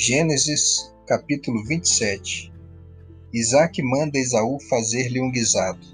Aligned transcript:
Gênesis 0.00 0.94
capítulo 1.08 1.64
27 1.64 2.52
Isaac 3.34 3.82
manda 3.82 4.16
Esaú 4.16 4.60
fazer-lhe 4.70 5.20
um 5.20 5.28
guisado. 5.28 5.84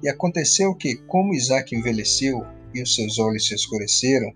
E 0.00 0.08
aconteceu 0.08 0.72
que, 0.72 0.94
como 0.94 1.34
Isaac 1.34 1.74
envelheceu 1.74 2.46
e 2.72 2.80
os 2.80 2.94
seus 2.94 3.18
olhos 3.18 3.48
se 3.48 3.56
escureceram, 3.56 4.32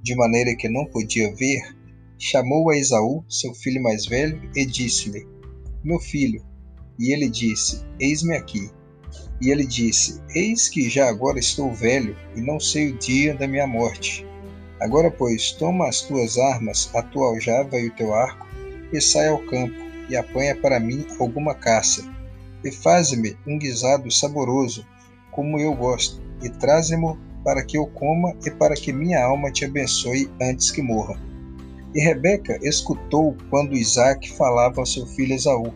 de 0.00 0.14
maneira 0.14 0.54
que 0.54 0.68
não 0.68 0.86
podia 0.86 1.34
ver, 1.34 1.60
chamou 2.16 2.70
a 2.70 2.78
Esaú, 2.78 3.24
seu 3.28 3.52
filho 3.52 3.82
mais 3.82 4.06
velho, 4.06 4.48
e 4.54 4.64
disse-lhe: 4.64 5.26
Meu 5.82 5.98
filho. 5.98 6.46
E 7.00 7.12
ele 7.12 7.28
disse: 7.28 7.84
Eis-me 7.98 8.36
aqui. 8.36 8.70
E 9.42 9.50
ele 9.50 9.66
disse: 9.66 10.22
Eis 10.36 10.68
que 10.68 10.88
já 10.88 11.08
agora 11.08 11.40
estou 11.40 11.74
velho 11.74 12.16
e 12.36 12.40
não 12.40 12.60
sei 12.60 12.92
o 12.92 12.96
dia 12.96 13.34
da 13.34 13.48
minha 13.48 13.66
morte. 13.66 14.27
Agora, 14.80 15.10
pois, 15.10 15.52
toma 15.52 15.88
as 15.88 16.02
tuas 16.02 16.38
armas, 16.38 16.88
a 16.94 17.02
tua 17.02 17.28
aljava 17.28 17.76
e 17.78 17.88
o 17.88 17.94
teu 17.94 18.14
arco, 18.14 18.46
e 18.92 19.00
sai 19.00 19.28
ao 19.28 19.38
campo, 19.38 19.74
e 20.08 20.16
apanha 20.16 20.54
para 20.56 20.78
mim 20.78 21.04
alguma 21.18 21.54
caça, 21.54 22.02
e 22.64 22.70
faze-me 22.70 23.36
um 23.46 23.58
guisado 23.58 24.10
saboroso, 24.10 24.86
como 25.32 25.58
eu 25.58 25.74
gosto, 25.74 26.22
e 26.42 26.48
traze-mo 26.48 27.18
para 27.44 27.64
que 27.64 27.76
eu 27.76 27.86
coma 27.86 28.36
e 28.44 28.50
para 28.50 28.74
que 28.74 28.92
minha 28.92 29.22
alma 29.22 29.50
te 29.50 29.64
abençoe 29.64 30.30
antes 30.40 30.70
que 30.70 30.82
morra. 30.82 31.20
E 31.94 32.00
Rebeca 32.00 32.58
escutou 32.62 33.36
quando 33.50 33.76
Isaac 33.76 34.32
falava 34.34 34.80
ao 34.80 34.86
seu 34.86 35.06
filho 35.06 35.34
Esaú, 35.34 35.72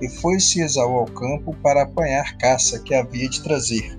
e 0.00 0.08
foi-se 0.08 0.62
Esaú 0.62 0.96
ao 0.96 1.06
campo 1.06 1.54
para 1.62 1.82
apanhar 1.82 2.38
caça 2.38 2.78
que 2.78 2.94
havia 2.94 3.28
de 3.28 3.42
trazer. 3.42 3.98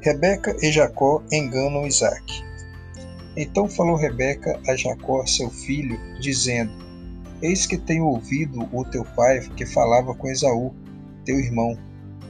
Rebeca 0.00 0.56
e 0.60 0.72
Jacó 0.72 1.22
enganam 1.30 1.86
Isaac. 1.86 2.49
Então 3.36 3.68
falou 3.68 3.94
Rebeca 3.94 4.60
a 4.66 4.74
Jacó, 4.74 5.24
seu 5.24 5.50
filho, 5.50 5.98
dizendo: 6.20 6.72
Eis 7.40 7.64
que 7.64 7.78
tenho 7.78 8.06
ouvido 8.06 8.68
o 8.72 8.84
teu 8.84 9.04
pai 9.04 9.40
que 9.56 9.64
falava 9.64 10.14
com 10.14 10.28
Esaú, 10.28 10.74
teu 11.24 11.38
irmão, 11.38 11.78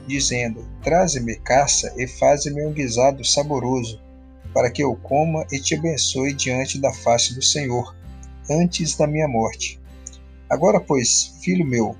dizendo: 0.05 0.63
Traze-me 0.83 1.35
caça 1.37 1.91
e 1.97 2.07
faze-me 2.07 2.63
um 2.65 2.71
guisado 2.71 3.25
saboroso, 3.25 3.99
para 4.53 4.69
que 4.69 4.83
eu 4.83 4.95
coma 4.95 5.45
e 5.51 5.59
te 5.59 5.73
abençoe 5.73 6.33
diante 6.33 6.79
da 6.79 6.93
face 6.93 7.33
do 7.33 7.41
Senhor, 7.41 7.95
antes 8.49 8.95
da 8.95 9.07
minha 9.07 9.27
morte. 9.27 9.79
Agora, 10.47 10.79
pois, 10.79 11.35
filho 11.41 11.65
meu, 11.65 11.95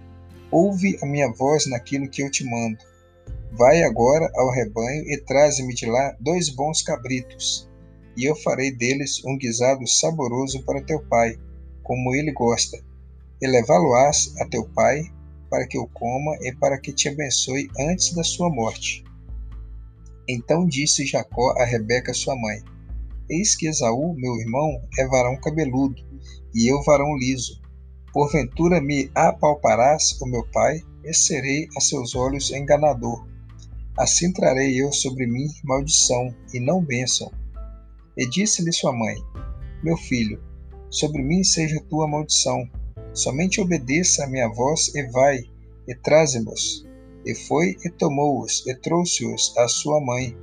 ouve 0.52 1.00
a 1.02 1.08
minha 1.08 1.32
voz 1.32 1.66
naquilo 1.66 2.10
que 2.10 2.22
eu 2.22 2.30
te 2.30 2.44
mando. 2.44 2.78
Vai 3.54 3.82
agora 3.84 4.30
ao 4.36 4.52
rebanho 4.52 5.04
e 5.08 5.18
traze-me 5.26 5.74
de 5.74 5.88
lá 5.88 6.16
dois 6.20 6.50
bons 6.50 6.84
cabritos 6.84 7.71
e 8.18 8.26
eu 8.26 8.36
farei 8.36 8.72
deles 8.72 9.24
um 9.26 9.38
guisado 9.38 9.88
saboroso 9.88 10.64
para 10.64 10.82
teu 10.82 11.02
pai, 11.04 11.38
como 11.84 12.14
ele 12.14 12.32
gosta. 12.32 12.78
E 13.42 13.48
levá-lo-ás 13.48 14.34
a 14.40 14.46
teu 14.46 14.68
pai, 14.70 15.04
para 15.50 15.68
que 15.68 15.78
o 15.78 15.88
coma 15.88 16.38
e 16.42 16.54
para 16.54 16.80
que 16.80 16.94
te 16.94 17.10
abençoe 17.10 17.70
antes 17.80 18.14
da 18.14 18.24
sua 18.24 18.50
morte. 18.50 19.04
Então 20.28 20.66
disse 20.66 21.06
Jacó 21.06 21.54
a 21.58 21.66
Rebeca 21.66 22.14
sua 22.14 22.36
mãe: 22.36 22.62
Eis 23.30 23.56
que 23.56 23.68
Esaú, 23.68 24.14
meu 24.16 24.36
irmão, 24.40 24.82
é 24.98 25.08
varão 25.08 25.36
cabeludo, 25.38 26.02
e 26.54 26.72
eu 26.72 26.82
varão 26.84 27.18
liso. 27.18 27.60
Porventura 28.14 28.82
me 28.82 29.10
apalparás, 29.16 30.20
o 30.22 30.26
meu 30.26 30.46
pai, 30.52 30.82
e 31.04 31.14
serei 31.14 31.68
a 31.76 31.82
seus 31.82 32.14
olhos 32.14 32.52
enganador. 32.52 33.26
Assim 33.98 34.32
trarei 34.32 34.82
eu 34.82 34.92
sobre 34.92 35.26
mim 35.26 35.48
maldição, 35.64 36.34
e 36.54 36.60
não 36.60 36.84
bênção 36.84 37.32
e 38.18 38.28
disse-lhe 38.28 38.72
sua 38.72 38.92
mãe: 38.94 39.16
Meu 39.84 39.98
filho, 39.98 40.42
sobre 40.90 41.22
mim 41.22 41.44
seja 41.44 41.84
tua 41.90 42.08
maldição. 42.08 42.70
Somente 43.14 43.60
obedeça 43.60 44.24
a 44.24 44.28
minha 44.28 44.48
voz 44.48 44.94
e 44.96 45.04
vai, 45.12 45.44
e 45.88 45.96
traze-mos. 45.96 46.88
E 47.26 47.36
foi 47.36 47.76
e 47.84 47.90
tomou-os, 47.90 48.66
e 48.66 48.76
trouxe-os 48.76 49.56
à 49.58 49.68
sua 49.68 50.00
mãe. 50.00 50.36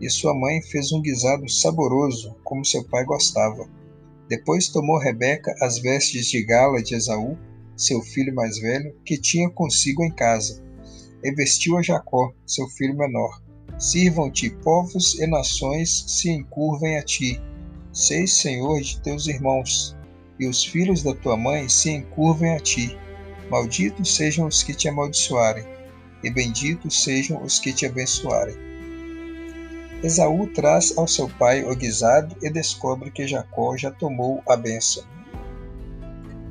E 0.00 0.08
sua 0.08 0.34
mãe 0.34 0.62
fez 0.62 0.92
um 0.92 1.00
guisado 1.00 1.48
saboroso, 1.48 2.36
como 2.44 2.64
seu 2.64 2.84
pai 2.84 3.04
gostava. 3.04 3.68
Depois 4.28 4.68
tomou 4.68 4.98
Rebeca 4.98 5.54
as 5.60 5.78
vestes 5.78 6.26
de 6.26 6.44
gala 6.44 6.82
de 6.82 6.94
Esaú, 6.94 7.36
seu 7.76 8.02
filho 8.02 8.34
mais 8.34 8.58
velho, 8.58 8.94
que 9.04 9.18
tinha 9.18 9.48
consigo 9.48 10.04
em 10.04 10.10
casa, 10.10 10.62
e 11.22 11.32
vestiu 11.32 11.76
a 11.76 11.82
Jacó, 11.82 12.32
seu 12.46 12.68
filho 12.68 12.96
menor 12.96 13.47
Sirvam-te 13.78 14.50
povos 14.50 15.18
e 15.20 15.26
nações 15.26 16.04
se 16.08 16.30
encurvem 16.30 16.98
a 16.98 17.02
ti. 17.02 17.40
Seis 17.92 18.34
senhor 18.34 18.80
de 18.80 19.00
teus 19.00 19.28
irmãos, 19.28 19.96
e 20.38 20.48
os 20.48 20.64
filhos 20.64 21.02
da 21.02 21.14
tua 21.14 21.36
mãe 21.36 21.68
se 21.68 21.90
encurvem 21.90 22.54
a 22.54 22.60
ti. 22.60 22.98
Malditos 23.48 24.16
sejam 24.16 24.46
os 24.46 24.62
que 24.64 24.74
te 24.74 24.88
amaldiçoarem, 24.88 25.64
e 26.22 26.30
benditos 26.30 27.02
sejam 27.02 27.42
os 27.42 27.60
que 27.60 27.72
te 27.72 27.86
abençoarem. 27.86 28.56
Esaú 30.02 30.48
traz 30.48 30.96
ao 30.96 31.08
seu 31.08 31.28
pai 31.28 31.64
o 31.64 31.74
guisado 31.74 32.36
e 32.42 32.50
descobre 32.50 33.10
que 33.10 33.26
Jacó 33.26 33.76
já 33.76 33.90
tomou 33.90 34.42
a 34.48 34.56
bênção. 34.56 35.04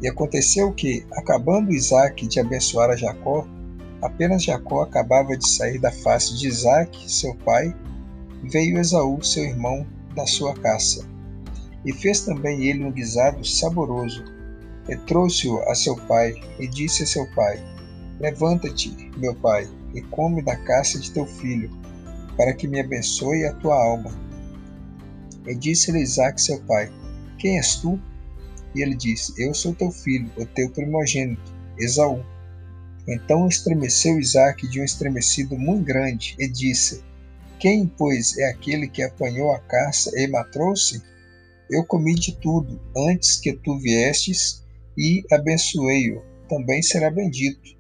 E 0.02 0.08
aconteceu 0.08 0.74
que, 0.74 1.06
acabando 1.14 1.74
Isaac 1.74 2.28
de 2.28 2.40
abençoar 2.40 2.90
a 2.90 2.96
Jacó, 2.96 3.48
Apenas 4.02 4.44
Jacó 4.44 4.82
acabava 4.84 5.36
de 5.36 5.50
sair 5.50 5.80
da 5.80 5.92
face 5.92 6.38
de 6.38 6.48
Isaac, 6.48 7.12
seu 7.12 7.34
pai, 7.36 7.76
veio 8.44 8.78
Esaú, 8.78 9.24
seu 9.24 9.44
irmão, 9.44 9.86
da 10.16 10.26
sua 10.26 10.54
caça. 10.54 11.08
E 11.84 11.92
fez 11.92 12.22
também 12.22 12.66
ele 12.66 12.84
um 12.84 12.92
guisado 12.92 13.44
saboroso. 13.46 14.24
E 14.88 14.96
trouxe-o 14.96 15.60
a 15.70 15.76
seu 15.76 15.96
pai, 15.96 16.34
e 16.60 16.68
disse 16.68 17.04
a 17.04 17.08
seu 17.08 17.26
pai: 17.34 17.62
Levanta-te, 18.20 19.12
meu 19.18 19.36
pai, 19.36 19.68
e 19.94 20.02
come 20.02 20.42
da 20.42 20.56
caça 20.56 21.00
de 21.00 21.12
teu 21.12 21.26
filho, 21.26 21.70
para 22.38 22.54
que 22.54 22.68
me 22.68 22.80
abençoe 22.80 23.46
a 23.46 23.54
tua 23.54 23.76
alma. 23.76 24.12
E 25.46 25.56
disse-lhe 25.56 26.02
Isaac, 26.02 26.42
seu 26.42 26.60
pai: 26.62 26.92
Quem 27.38 27.58
és 27.58 27.76
tu? 27.76 28.00
E 28.76 28.82
ele 28.82 28.96
disse: 28.96 29.34
Eu 29.38 29.54
sou 29.54 29.74
teu 29.74 29.92
filho, 29.92 30.30
o 30.38 30.46
teu 30.46 30.70
primogênito, 30.70 31.54
Esaú. 31.80 32.24
Então 33.08 33.48
estremeceu 33.48 34.20
Isaac 34.20 34.68
de 34.68 34.82
um 34.82 34.84
estremecido 34.84 35.58
muito 35.58 35.86
grande 35.86 36.36
e 36.38 36.48
disse: 36.48 37.04
Quem, 37.58 37.88
pois, 37.88 38.38
é 38.38 38.50
aquele 38.50 38.88
que 38.88 39.02
apanhou 39.02 39.52
a 39.52 39.60
caça 39.60 40.12
e 40.20 40.28
matou-se? 40.28 41.02
Eu 41.70 41.86
comi 41.86 42.16
de 42.16 42.36
tudo 42.36 42.80
antes 42.96 43.40
que 43.40 43.54
tu 43.54 43.78
viestes 43.80 44.64
e 44.98 45.24
abençoei-o, 45.32 46.22
também 46.50 46.82
será 46.82 47.10
bendito. 47.10 47.78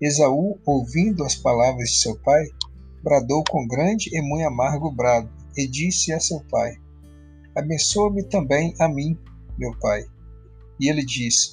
Esaú, 0.00 0.58
ouvindo 0.64 1.24
as 1.24 1.34
palavras 1.34 1.90
de 1.90 2.00
seu 2.00 2.16
pai, 2.20 2.46
bradou 3.02 3.44
com 3.44 3.66
grande 3.66 4.08
e 4.12 4.22
muito 4.22 4.46
amargo 4.46 4.90
brado 4.90 5.30
e 5.56 5.66
disse 5.66 6.12
a 6.12 6.20
seu 6.20 6.40
pai: 6.50 6.76
Abençoa-me 7.54 8.22
também 8.22 8.74
a 8.78 8.88
mim, 8.88 9.18
meu 9.58 9.78
pai. 9.78 10.04
E 10.78 10.88
ele 10.88 11.04
disse: 11.04 11.50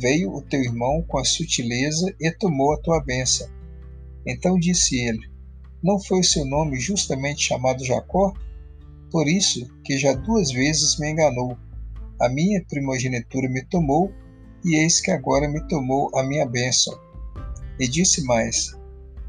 Veio 0.00 0.34
o 0.34 0.40
teu 0.40 0.62
irmão 0.62 1.04
com 1.06 1.18
a 1.18 1.24
sutileza 1.24 2.14
e 2.18 2.30
tomou 2.30 2.72
a 2.72 2.80
tua 2.80 3.04
bênção. 3.04 3.46
Então 4.26 4.58
disse 4.58 4.98
ele: 4.98 5.30
Não 5.82 6.00
foi 6.00 6.20
o 6.20 6.24
seu 6.24 6.46
nome 6.46 6.80
justamente 6.80 7.42
chamado 7.42 7.84
Jacó? 7.84 8.32
Por 9.10 9.28
isso 9.28 9.68
que 9.84 9.98
já 9.98 10.14
duas 10.14 10.52
vezes 10.52 10.98
me 10.98 11.10
enganou. 11.10 11.54
A 12.18 12.30
minha 12.30 12.64
primogenitura 12.64 13.46
me 13.50 13.62
tomou, 13.66 14.10
e 14.64 14.76
eis 14.76 15.02
que 15.02 15.10
agora 15.10 15.46
me 15.46 15.60
tomou 15.68 16.10
a 16.16 16.22
minha 16.22 16.46
bênção. 16.46 16.98
E 17.78 17.86
disse 17.86 18.24
mais: 18.24 18.74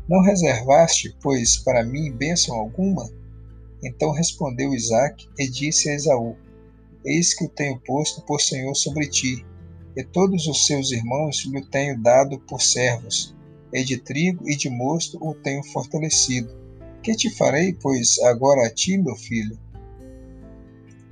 Não 0.07 0.23
reservaste, 0.23 1.13
pois, 1.21 1.57
para 1.57 1.83
mim 1.83 2.13
bênção 2.13 2.55
alguma? 2.55 3.11
Então 3.83 4.13
respondeu 4.13 4.73
Isaque 4.73 5.27
e 5.37 5.49
disse 5.49 5.89
a 5.89 5.95
Esaú: 5.95 6.37
Eis 7.03 7.33
que 7.33 7.43
o 7.43 7.49
tenho 7.49 7.77
posto 7.81 8.21
por 8.21 8.39
Senhor 8.39 8.73
sobre 8.73 9.09
ti, 9.09 9.45
e 9.95 10.03
todos 10.03 10.47
os 10.47 10.65
seus 10.65 10.91
irmãos 10.91 11.45
lhe 11.45 11.65
tenho 11.65 12.01
dado 12.01 12.39
por 12.39 12.61
servos, 12.61 13.35
e 13.73 13.83
de 13.83 13.97
trigo 13.97 14.49
e 14.49 14.55
de 14.55 14.69
mosto 14.69 15.17
o 15.21 15.33
tenho 15.33 15.63
fortalecido. 15.63 16.59
Que 17.03 17.15
te 17.15 17.29
farei, 17.35 17.73
pois, 17.73 18.19
agora 18.19 18.67
a 18.67 18.69
ti, 18.69 18.97
meu 18.97 19.15
filho? 19.15 19.57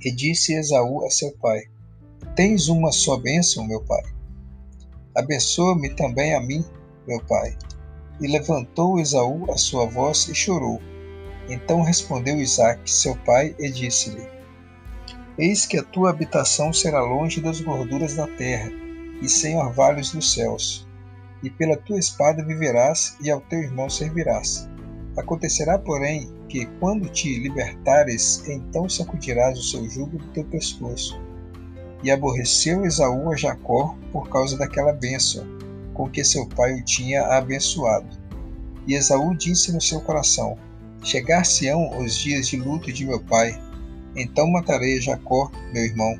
E 0.04 0.10
disse 0.10 0.54
Esaú 0.54 1.04
a 1.04 1.10
seu 1.10 1.32
pai: 1.38 1.62
Tens 2.36 2.68
uma 2.68 2.92
só 2.92 3.16
bênção, 3.16 3.66
meu 3.66 3.82
pai. 3.82 4.02
Abençoa-me 5.14 5.90
também 5.90 6.34
a 6.34 6.40
mim, 6.40 6.64
meu 7.06 7.22
pai. 7.24 7.56
E 8.20 8.26
levantou 8.26 9.00
Esaú 9.00 9.50
a 9.50 9.56
sua 9.56 9.86
voz 9.86 10.28
e 10.28 10.34
chorou. 10.34 10.80
Então 11.48 11.82
respondeu 11.82 12.40
Isaque, 12.40 12.90
seu 12.90 13.16
pai, 13.24 13.54
e 13.58 13.70
disse-lhe: 13.70 14.39
Eis 15.40 15.64
que 15.64 15.78
a 15.78 15.82
tua 15.82 16.10
habitação 16.10 16.70
será 16.70 17.00
longe 17.00 17.40
das 17.40 17.62
gorduras 17.62 18.14
da 18.14 18.26
terra 18.26 18.70
e 19.22 19.26
sem 19.26 19.56
orvalhos 19.56 20.12
dos 20.12 20.34
céus. 20.34 20.86
E 21.42 21.48
pela 21.48 21.78
tua 21.78 21.98
espada 21.98 22.44
viverás 22.44 23.16
e 23.22 23.30
ao 23.30 23.40
teu 23.40 23.60
irmão 23.60 23.88
servirás. 23.88 24.68
Acontecerá, 25.16 25.78
porém, 25.78 26.30
que 26.46 26.66
quando 26.78 27.08
te 27.08 27.38
libertares, 27.38 28.46
então 28.50 28.86
sacudirás 28.86 29.58
o 29.58 29.62
seu 29.62 29.88
jugo 29.88 30.18
do 30.18 30.26
teu 30.26 30.44
pescoço. 30.44 31.18
E 32.02 32.10
aborreceu 32.10 32.84
Esaú 32.84 33.32
a 33.32 33.36
Jacó 33.36 33.96
por 34.12 34.28
causa 34.28 34.58
daquela 34.58 34.92
bênção 34.92 35.46
com 35.94 36.06
que 36.06 36.22
seu 36.22 36.46
pai 36.48 36.74
o 36.74 36.84
tinha 36.84 37.22
abençoado. 37.28 38.08
E 38.86 38.92
Esaú 38.92 39.34
disse 39.34 39.72
no 39.72 39.80
seu 39.80 40.02
coração: 40.02 40.58
Chegar-se-ão 41.02 41.98
os 41.98 42.14
dias 42.14 42.46
de 42.46 42.58
luto 42.58 42.92
de 42.92 43.06
meu 43.06 43.20
pai, 43.20 43.58
então 44.16 44.50
matarei 44.50 45.00
Jacó, 45.00 45.50
meu 45.72 45.84
irmão. 45.84 46.18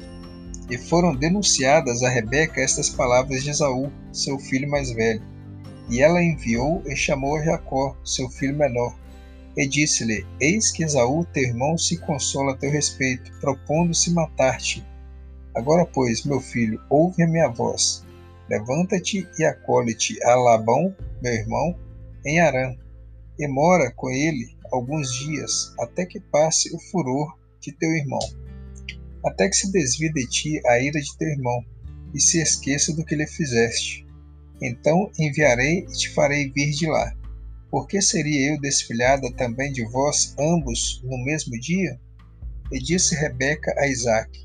E 0.70 0.78
foram 0.78 1.14
denunciadas 1.14 2.02
a 2.02 2.08
Rebeca 2.08 2.60
estas 2.60 2.88
palavras 2.88 3.42
de 3.42 3.50
Esaú, 3.50 3.90
seu 4.12 4.38
filho 4.38 4.70
mais 4.70 4.92
velho. 4.92 5.22
E 5.88 6.00
ela 6.00 6.22
enviou 6.22 6.82
e 6.86 6.94
chamou 6.94 7.42
Jacó, 7.42 7.96
seu 8.04 8.28
filho 8.30 8.56
menor, 8.56 8.96
e 9.56 9.66
disse-lhe: 9.66 10.24
Eis 10.40 10.70
que 10.70 10.84
Esaú, 10.84 11.24
teu 11.32 11.42
irmão, 11.42 11.76
se 11.76 11.98
consola 11.98 12.52
a 12.52 12.56
teu 12.56 12.70
respeito, 12.70 13.32
propondo-se 13.40 14.12
matar-te. 14.12 14.86
Agora, 15.54 15.84
pois, 15.84 16.24
meu 16.24 16.40
filho, 16.40 16.80
ouve 16.88 17.24
a 17.24 17.26
minha 17.26 17.48
voz. 17.48 18.04
Levanta-te 18.48 19.28
e 19.38 19.44
acolhe-te 19.44 20.22
a 20.24 20.36
Labão, 20.36 20.94
meu 21.20 21.32
irmão, 21.32 21.76
em 22.24 22.38
Arã, 22.40 22.76
e 23.38 23.48
mora 23.48 23.90
com 23.90 24.10
ele 24.10 24.56
alguns 24.70 25.12
dias, 25.12 25.74
até 25.80 26.06
que 26.06 26.20
passe 26.20 26.72
o 26.74 26.78
furor 26.78 27.39
de 27.60 27.72
teu 27.72 27.90
irmão, 27.90 28.20
até 29.24 29.48
que 29.48 29.56
se 29.56 29.70
desvie 29.70 30.12
de 30.12 30.26
ti 30.26 30.60
a 30.66 30.80
ira 30.80 31.00
de 31.00 31.16
teu 31.18 31.28
irmão, 31.28 31.64
e 32.14 32.20
se 32.20 32.40
esqueça 32.40 32.92
do 32.94 33.04
que 33.04 33.14
lhe 33.14 33.26
fizeste. 33.26 34.06
Então 34.60 35.10
enviarei 35.18 35.80
e 35.80 35.92
te 35.92 36.10
farei 36.10 36.50
vir 36.50 36.70
de 36.70 36.86
lá. 36.86 37.14
Por 37.70 37.86
que 37.86 38.02
seria 38.02 38.52
eu 38.52 38.60
desfilhada 38.60 39.32
também 39.32 39.72
de 39.72 39.84
vós 39.90 40.34
ambos 40.38 41.00
no 41.04 41.22
mesmo 41.24 41.58
dia? 41.60 41.98
E 42.72 42.78
disse 42.78 43.14
Rebeca 43.14 43.72
a 43.78 43.86
Isaque: 43.86 44.44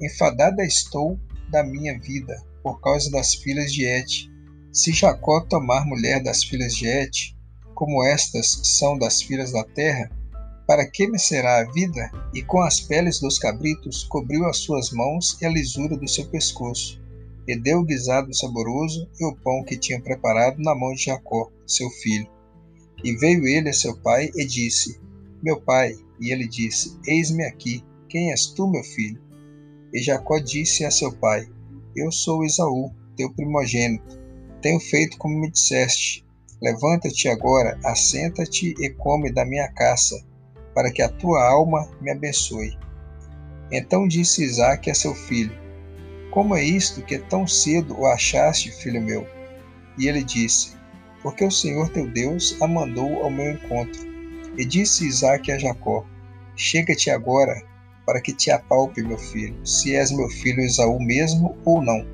Enfadada 0.00 0.64
estou 0.64 1.18
da 1.50 1.64
minha 1.64 1.98
vida 1.98 2.36
por 2.62 2.80
causa 2.80 3.10
das 3.10 3.34
filhas 3.34 3.72
de 3.72 3.84
Et. 3.84 4.30
Se 4.72 4.92
Jacó 4.92 5.40
tomar 5.40 5.86
mulher 5.86 6.22
das 6.22 6.44
filhas 6.44 6.74
de 6.74 6.86
Et, 6.86 7.34
como 7.74 8.04
estas 8.04 8.60
são 8.62 8.98
das 8.98 9.22
filhas 9.22 9.52
da 9.52 9.64
terra, 9.64 10.10
para 10.66 10.86
que 10.86 11.06
me 11.06 11.18
será 11.18 11.60
a 11.60 11.72
vida? 11.72 12.10
E 12.34 12.42
com 12.42 12.60
as 12.60 12.80
peles 12.80 13.20
dos 13.20 13.38
cabritos 13.38 14.04
cobriu 14.04 14.46
as 14.46 14.58
suas 14.58 14.90
mãos 14.90 15.38
e 15.40 15.46
a 15.46 15.50
lisura 15.50 15.96
do 15.96 16.08
seu 16.08 16.26
pescoço 16.26 17.00
e 17.46 17.56
deu 17.56 17.78
o 17.78 17.84
guisado 17.84 18.34
saboroso 18.34 19.08
e 19.20 19.24
o 19.24 19.34
pão 19.36 19.62
que 19.62 19.78
tinha 19.78 20.00
preparado 20.00 20.60
na 20.60 20.74
mão 20.74 20.92
de 20.92 21.04
Jacó, 21.04 21.50
seu 21.66 21.88
filho. 21.90 22.28
E 23.04 23.14
veio 23.14 23.46
ele 23.46 23.68
a 23.68 23.72
seu 23.72 23.96
pai 23.96 24.30
e 24.34 24.44
disse: 24.44 24.98
Meu 25.42 25.60
pai. 25.60 25.96
E 26.20 26.32
ele 26.32 26.48
disse: 26.48 26.98
Eis-me 27.06 27.44
aqui. 27.44 27.84
Quem 28.08 28.30
és 28.30 28.46
tu, 28.46 28.66
meu 28.66 28.82
filho? 28.82 29.20
E 29.92 30.02
Jacó 30.02 30.38
disse 30.38 30.84
a 30.84 30.90
seu 30.90 31.12
pai: 31.12 31.46
Eu 31.94 32.10
sou 32.10 32.44
Esaú, 32.44 32.90
teu 33.16 33.32
primogênito. 33.32 34.18
Tenho 34.60 34.80
feito 34.80 35.18
como 35.18 35.38
me 35.38 35.50
disseste. 35.50 36.24
Levanta-te 36.60 37.28
agora, 37.28 37.78
assenta-te 37.84 38.74
e 38.78 38.90
come 38.94 39.30
da 39.30 39.44
minha 39.44 39.68
caça, 39.68 40.16
para 40.76 40.92
que 40.92 41.02
a 41.02 41.08
tua 41.08 41.44
alma 41.44 41.88
me 42.00 42.12
abençoe. 42.12 42.78
Então 43.72 44.06
disse 44.06 44.44
Isaque 44.44 44.92
a 44.92 44.94
seu 44.94 45.12
filho: 45.12 45.66
como 46.36 46.54
é 46.54 46.62
isto 46.62 47.00
que 47.00 47.18
tão 47.18 47.46
cedo 47.46 47.98
o 47.98 48.04
achaste, 48.04 48.70
filho 48.70 49.00
meu? 49.00 49.26
E 49.96 50.06
ele 50.06 50.22
disse: 50.22 50.76
Porque 51.22 51.42
o 51.42 51.50
Senhor 51.50 51.88
teu 51.88 52.06
Deus 52.06 52.60
a 52.60 52.68
mandou 52.68 53.22
ao 53.22 53.30
meu 53.30 53.52
encontro. 53.52 54.02
E 54.54 54.62
disse 54.66 55.06
Isaque 55.06 55.50
a 55.50 55.56
Jacó: 55.56 56.04
Chega-te 56.54 57.08
agora, 57.08 57.62
para 58.04 58.20
que 58.20 58.34
te 58.34 58.50
apalpe, 58.50 59.02
meu 59.02 59.16
filho, 59.16 59.66
se 59.66 59.96
és 59.96 60.10
meu 60.10 60.28
filho 60.28 60.60
Esaú 60.60 61.00
mesmo 61.00 61.56
ou 61.64 61.80
não. 61.80 62.06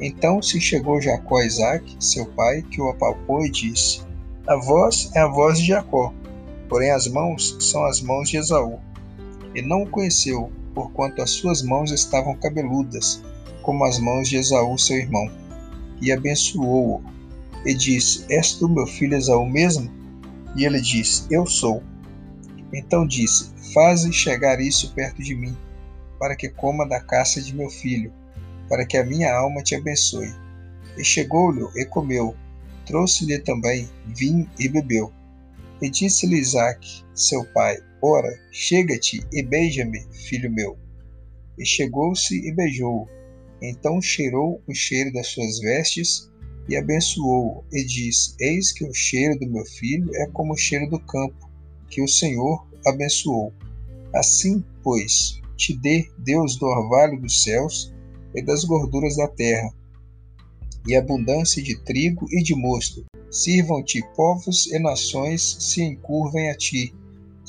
Então 0.00 0.40
se 0.40 0.60
chegou 0.60 1.00
Jacó 1.00 1.38
a 1.38 1.44
Isaque, 1.44 1.96
seu 1.98 2.24
pai, 2.24 2.62
que 2.70 2.80
o 2.80 2.88
apalpou 2.88 3.44
e 3.44 3.50
disse: 3.50 4.00
A 4.46 4.54
voz 4.54 5.10
é 5.16 5.18
a 5.18 5.26
voz 5.26 5.58
de 5.58 5.66
Jacó, 5.66 6.14
porém 6.68 6.90
as 6.90 7.06
mãos 7.06 7.56
são 7.60 7.84
as 7.84 8.00
mãos 8.00 8.28
de 8.28 8.36
Esaú. 8.36 8.78
E 9.54 9.62
não 9.62 9.82
o 9.82 9.90
conheceu, 9.90 10.52
porquanto 10.74 11.22
as 11.22 11.30
suas 11.30 11.62
mãos 11.62 11.90
estavam 11.90 12.36
cabeludas, 12.36 13.22
como 13.62 13.84
as 13.84 13.98
mãos 13.98 14.28
de 14.28 14.36
Esaú, 14.36 14.78
seu 14.78 14.96
irmão. 14.96 15.30
E 16.00 16.12
abençoou-o, 16.12 17.02
e 17.64 17.74
disse: 17.74 18.24
És 18.30 18.52
tu 18.52 18.68
meu 18.68 18.86
filho 18.86 19.16
Esaú 19.16 19.46
mesmo? 19.46 19.90
E 20.56 20.64
ele 20.64 20.80
disse: 20.80 21.26
Eu 21.30 21.46
sou. 21.46 21.82
Então 22.72 23.06
disse: 23.06 23.50
Faze 23.72 24.12
chegar 24.12 24.60
isso 24.60 24.92
perto 24.94 25.22
de 25.22 25.34
mim, 25.34 25.56
para 26.18 26.36
que 26.36 26.48
coma 26.48 26.86
da 26.86 27.00
caça 27.00 27.40
de 27.40 27.54
meu 27.54 27.70
filho, 27.70 28.12
para 28.68 28.86
que 28.86 28.96
a 28.96 29.04
minha 29.04 29.34
alma 29.34 29.62
te 29.62 29.74
abençoe. 29.74 30.32
E 30.96 31.04
chegou-lhe 31.04 31.66
e 31.76 31.84
comeu. 31.84 32.34
Trouxe-lhe 32.86 33.38
também 33.38 33.88
vinho 34.06 34.48
e 34.58 34.68
bebeu. 34.68 35.12
E 35.80 35.88
disse-lhe 35.88 36.38
Isaque, 36.38 37.04
seu 37.14 37.44
pai: 37.52 37.78
Ora, 38.02 38.38
chega-te 38.50 39.24
e 39.32 39.42
beija-me, 39.42 40.06
filho 40.12 40.50
meu. 40.50 40.76
E 41.58 41.64
chegou-se 41.64 42.34
e 42.34 42.52
beijou-o. 42.52 43.08
Então 43.62 44.00
cheirou 44.00 44.62
o 44.66 44.74
cheiro 44.74 45.12
das 45.12 45.28
suas 45.28 45.58
vestes 45.60 46.30
e 46.68 46.76
abençoou-o, 46.76 47.64
e 47.72 47.84
disse: 47.84 48.34
Eis 48.40 48.72
que 48.72 48.84
o 48.84 48.94
cheiro 48.94 49.38
do 49.38 49.48
meu 49.48 49.64
filho 49.64 50.10
é 50.16 50.26
como 50.28 50.52
o 50.52 50.56
cheiro 50.56 50.88
do 50.90 51.00
campo, 51.00 51.50
que 51.88 52.02
o 52.02 52.08
Senhor 52.08 52.66
abençoou. 52.86 53.52
Assim, 54.14 54.64
pois, 54.82 55.40
te 55.56 55.76
dê 55.76 56.08
Deus 56.18 56.56
do 56.56 56.66
orvalho 56.66 57.20
dos 57.20 57.42
céus 57.42 57.92
e 58.34 58.42
das 58.42 58.64
gorduras 58.64 59.16
da 59.16 59.28
terra, 59.28 59.72
e 60.88 60.96
abundância 60.96 61.62
de 61.62 61.78
trigo 61.84 62.26
e 62.32 62.42
de 62.42 62.56
mosto. 62.56 63.04
Sirvam-te 63.30 64.02
povos 64.16 64.66
e 64.72 64.78
nações 64.78 65.58
se 65.60 65.82
encurvem 65.82 66.50
a 66.50 66.56
ti 66.56 66.92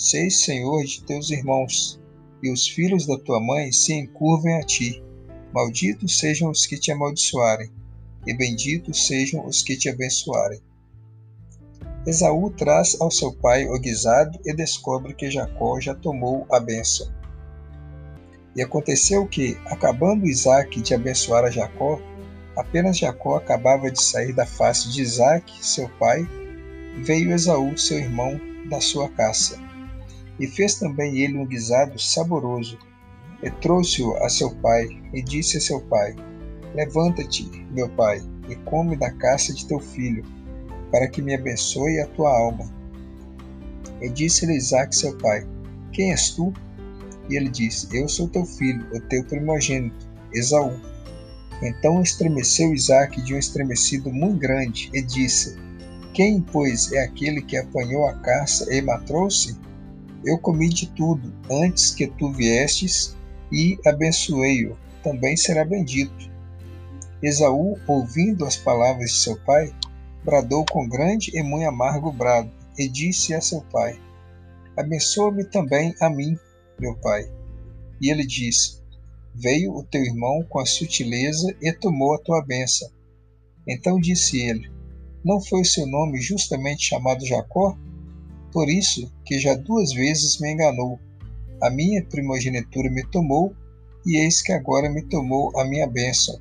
Seis 0.02 0.46
senhor 0.46 0.86
de 0.86 1.04
teus 1.04 1.30
irmãos, 1.30 2.00
e 2.42 2.50
os 2.50 2.66
filhos 2.66 3.06
da 3.06 3.18
tua 3.18 3.38
mãe 3.38 3.70
se 3.70 3.92
encurvem 3.94 4.56
a 4.56 4.64
ti. 4.64 5.04
Malditos 5.54 6.18
sejam 6.18 6.50
os 6.50 6.66
que 6.66 6.80
te 6.80 6.90
amaldiçoarem, 6.90 7.70
e 8.26 8.34
benditos 8.34 9.06
sejam 9.06 9.46
os 9.46 9.62
que 9.62 9.76
te 9.76 9.90
abençoarem. 9.90 10.62
Esaú 12.08 12.50
traz 12.52 12.96
ao 13.02 13.12
seu 13.12 13.34
pai 13.34 13.68
o 13.68 13.78
guisado 13.78 14.40
e 14.46 14.54
descobre 14.54 15.14
que 15.14 15.30
Jacó 15.30 15.82
já 15.82 15.94
tomou 15.94 16.48
a 16.50 16.62
bênção. 16.62 17.14
E 18.56 18.62
aconteceu 18.62 19.28
que, 19.28 19.58
acabando 19.66 20.26
Isaac 20.26 20.80
de 20.80 20.94
abençoar 20.94 21.44
a 21.44 21.52
Jacó, 21.52 22.00
apenas 22.60 22.98
Jacó 22.98 23.38
acabava 23.38 23.90
de 23.90 24.02
sair 24.02 24.34
da 24.34 24.46
face 24.46 24.90
de 24.92 25.02
Isaac, 25.02 25.52
seu 25.66 25.90
pai, 26.00 26.28
veio 27.04 27.32
Esaú, 27.32 27.78
seu 27.78 27.98
irmão, 27.98 28.40
da 28.70 28.80
sua 28.82 29.10
caça 29.10 29.70
e 30.40 30.48
fez 30.48 30.76
também 30.76 31.18
ele 31.20 31.38
um 31.38 31.46
guisado 31.46 32.00
saboroso. 32.00 32.80
E 33.44 33.50
trouxe-o 33.50 34.16
a 34.18 34.30
seu 34.30 34.54
pai, 34.56 34.88
e 35.14 35.22
disse 35.22 35.58
a 35.58 35.62
seu 35.62 35.82
pai: 35.82 36.16
Levanta-te, 36.74 37.50
meu 37.72 37.90
pai, 37.90 38.22
e 38.50 38.56
come 38.56 38.98
da 38.98 39.12
caça 39.12 39.54
de 39.54 39.66
teu 39.66 39.80
filho, 39.80 40.24
para 40.92 41.08
que 41.08 41.22
me 41.22 41.34
abençoe 41.34 42.00
a 42.00 42.08
tua 42.08 42.38
alma. 42.38 42.66
E 44.02 44.10
disse-lhe 44.10 44.56
Isaac, 44.56 44.96
seu 44.96 45.18
pai: 45.18 45.48
Quem 45.92 46.12
és 46.12 46.32
tu? 46.32 46.54
E 47.30 47.36
ele 47.36 47.50
disse: 47.50 47.88
Eu 47.98 48.10
sou 48.10 48.28
teu 48.28 48.46
filho, 48.46 48.86
o 48.94 49.00
teu 49.02 49.24
primogênito, 49.24 50.08
Esaú. 50.34 50.74
Então 51.62 52.02
estremeceu 52.02 52.74
Isaac 52.74 53.22
de 53.22 53.34
um 53.34 53.38
estremecido 53.38 54.12
muito 54.12 54.40
grande, 54.40 54.90
e 54.94 55.02
disse: 55.02 55.58
Quem, 56.14 56.42
pois, 56.42 56.92
é 56.92 57.04
aquele 57.04 57.42
que 57.42 57.58
apanhou 57.58 58.06
a 58.08 58.14
caça 58.14 58.74
e 58.74 58.82
matou-se? 58.82 59.58
Eu 60.26 60.38
comi 60.38 60.70
de 60.70 60.88
tudo 60.88 61.34
antes 61.50 61.92
que 61.92 62.08
tu 62.08 62.32
viestes 62.32 63.16
e 63.52 63.78
abençoei-o, 63.86 64.78
também 65.04 65.36
será 65.36 65.64
bendito. 65.66 66.30
Esaú, 67.22 67.78
ouvindo 67.88 68.46
as 68.46 68.56
palavras 68.56 69.12
de 69.12 69.18
seu 69.18 69.38
pai, 69.42 69.74
bradou 70.24 70.66
com 70.66 70.88
grande 70.88 71.32
e 71.38 71.44
muito 71.44 71.68
amargo 71.68 72.12
brado, 72.12 72.52
e 72.78 72.88
disse 72.88 73.34
a 73.34 73.42
seu 73.42 73.62
pai: 73.72 74.00
Abençoa-me 74.78 75.44
também 75.44 75.94
a 76.00 76.10
mim, 76.10 76.38
meu 76.80 76.96
pai. 76.96 77.30
E 78.02 78.10
ele 78.10 78.26
disse: 78.26 78.79
Veio 79.36 79.74
o 79.74 79.84
teu 79.84 80.04
irmão 80.04 80.44
com 80.50 80.60
a 80.60 80.66
sutileza 80.66 81.56
e 81.62 81.72
tomou 81.72 82.14
a 82.14 82.20
tua 82.20 82.44
bênção. 82.46 82.90
Então 83.68 84.00
disse 84.00 84.42
ele: 84.42 84.70
Não 85.24 85.40
foi 85.42 85.62
o 85.62 85.66
seu 85.66 85.86
nome 85.88 86.20
justamente 86.20 86.86
chamado 86.86 87.26
Jacó? 87.26 87.78
Por 88.52 88.68
isso 88.68 89.12
que 89.26 89.40
já 89.40 89.56
duas 89.56 89.94
vezes 89.94 90.40
me 90.40 90.52
enganou. 90.52 91.00
A 91.62 91.70
minha 91.70 92.04
primogenitura 92.04 92.90
me 92.90 93.06
tomou, 93.08 93.56
e 94.06 94.18
eis 94.18 94.42
que 94.42 94.52
agora 94.52 94.90
me 94.90 95.04
tomou 95.04 95.58
a 95.60 95.66
minha 95.66 95.86
bênção. 95.86 96.40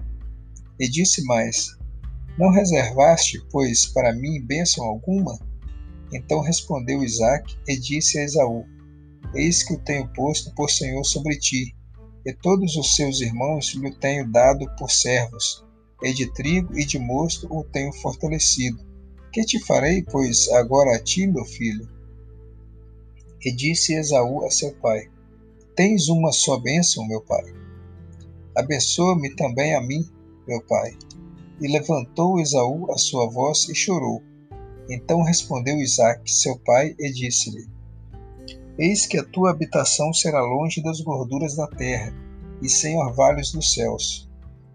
E 0.78 0.88
disse 0.88 1.22
mais: 1.24 1.76
Não 2.38 2.50
reservaste, 2.50 3.38
pois, 3.50 3.86
para 3.86 4.14
mim 4.14 4.40
bênção 4.40 4.84
alguma? 4.84 5.38
Então 6.12 6.40
respondeu 6.40 7.04
Isaque 7.04 7.56
e 7.66 7.76
disse 7.78 8.18
a 8.18 8.24
Esaú: 8.24 8.64
Eis 9.34 9.62
que 9.62 9.74
o 9.74 9.78
tenho 9.78 10.08
posto 10.14 10.54
por 10.54 10.70
Senhor 10.70 11.04
sobre 11.04 11.36
ti, 11.36 11.74
e 12.28 12.32
todos 12.34 12.76
os 12.76 12.94
seus 12.94 13.22
irmãos 13.22 13.74
lhe 13.74 13.90
tenho 13.90 14.30
dado 14.30 14.70
por 14.76 14.90
servos, 14.90 15.64
e 16.02 16.12
de 16.12 16.30
trigo 16.34 16.78
e 16.78 16.84
de 16.84 16.98
mosto 16.98 17.48
o 17.50 17.64
tenho 17.64 17.90
fortalecido. 17.90 18.84
Que 19.32 19.46
te 19.46 19.58
farei, 19.64 20.02
pois, 20.02 20.46
agora 20.50 20.94
a 20.94 21.02
ti, 21.02 21.26
meu 21.26 21.46
filho? 21.46 21.88
E 23.42 23.50
disse 23.50 23.94
Esaú 23.94 24.44
a 24.44 24.50
seu 24.50 24.74
pai: 24.74 25.08
Tens 25.74 26.08
uma 26.08 26.30
só 26.30 26.58
bênção, 26.58 27.08
meu 27.08 27.22
pai. 27.22 27.44
Abençoa-me 28.54 29.34
também 29.34 29.74
a 29.74 29.80
mim, 29.80 30.06
meu 30.46 30.60
pai. 30.66 30.98
E 31.62 31.66
levantou 31.66 32.38
Esaú 32.38 32.92
a 32.92 32.98
sua 32.98 33.26
voz 33.30 33.70
e 33.70 33.74
chorou. 33.74 34.22
Então 34.90 35.22
respondeu 35.22 35.78
Isaque, 35.78 36.30
seu 36.30 36.58
pai, 36.58 36.94
e 36.98 37.10
disse-lhe: 37.10 37.66
Eis 38.78 39.06
que 39.06 39.18
a 39.18 39.24
tua 39.24 39.50
habitação 39.50 40.12
será 40.12 40.40
longe 40.40 40.82
das 40.82 41.00
gorduras 41.00 41.56
da 41.56 41.66
terra 41.66 42.14
e 42.62 42.68
sem 42.68 42.96
orvalhos 42.96 43.50
dos 43.52 43.74
céus. 43.74 44.30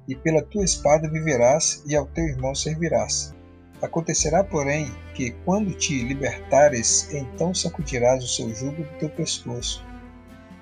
E 0.07 0.15
pela 0.15 0.41
tua 0.41 0.65
espada 0.65 1.09
viverás 1.09 1.81
e 1.87 1.95
ao 1.95 2.05
teu 2.07 2.25
irmão 2.25 2.53
servirás. 2.53 3.33
Acontecerá, 3.81 4.43
porém, 4.43 4.91
que 5.13 5.31
quando 5.45 5.73
te 5.73 6.03
libertares, 6.03 7.13
então 7.13 7.53
sacudirás 7.53 8.23
o 8.23 8.27
seu 8.27 8.53
jugo 8.53 8.83
do 8.83 8.99
teu 8.99 9.09
pescoço 9.09 9.85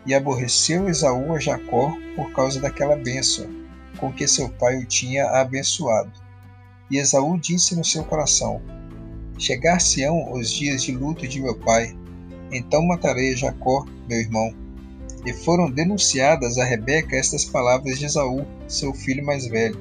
e 0.05 0.13
aborreceu 0.13 0.89
Esaú 0.89 1.33
a 1.33 1.39
Jacó 1.39 1.95
por 2.15 2.31
causa 2.33 2.59
daquela 2.59 2.95
bênção 2.95 3.47
com 3.97 4.11
que 4.11 4.27
seu 4.27 4.49
pai 4.49 4.77
o 4.77 4.85
tinha 4.85 5.25
abençoado. 5.27 6.11
E 6.89 6.97
Esaú 6.97 7.39
disse 7.39 7.75
no 7.75 7.83
seu 7.83 8.03
coração: 8.03 8.61
Chegar-se-ão 9.37 10.31
os 10.33 10.51
dias 10.51 10.83
de 10.83 10.91
luto 10.91 11.27
de 11.27 11.41
meu 11.41 11.57
pai, 11.57 11.95
então 12.51 12.85
matarei 12.85 13.35
Jacó, 13.35 13.85
meu 14.07 14.19
irmão. 14.19 14.53
E 15.25 15.33
foram 15.33 15.69
denunciadas 15.69 16.57
a 16.57 16.63
Rebeca 16.63 17.15
estas 17.15 17.45
palavras 17.45 17.99
de 17.99 18.05
Esaú, 18.05 18.45
seu 18.67 18.93
filho 18.93 19.25
mais 19.25 19.47
velho. 19.47 19.77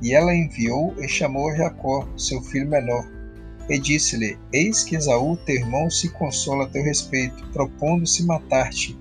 E 0.00 0.14
ela 0.14 0.34
enviou 0.34 0.94
e 0.98 1.08
chamou 1.08 1.54
Jacó, 1.56 2.08
seu 2.16 2.40
filho 2.40 2.68
menor, 2.68 3.04
e 3.68 3.78
disse-lhe: 3.78 4.38
Eis 4.52 4.84
que 4.84 4.94
Esaú, 4.94 5.36
teu 5.38 5.56
irmão, 5.56 5.90
se 5.90 6.08
consola 6.10 6.64
a 6.64 6.68
teu 6.68 6.84
respeito, 6.84 7.44
propondo-se 7.52 8.24
matar-te 8.24 8.96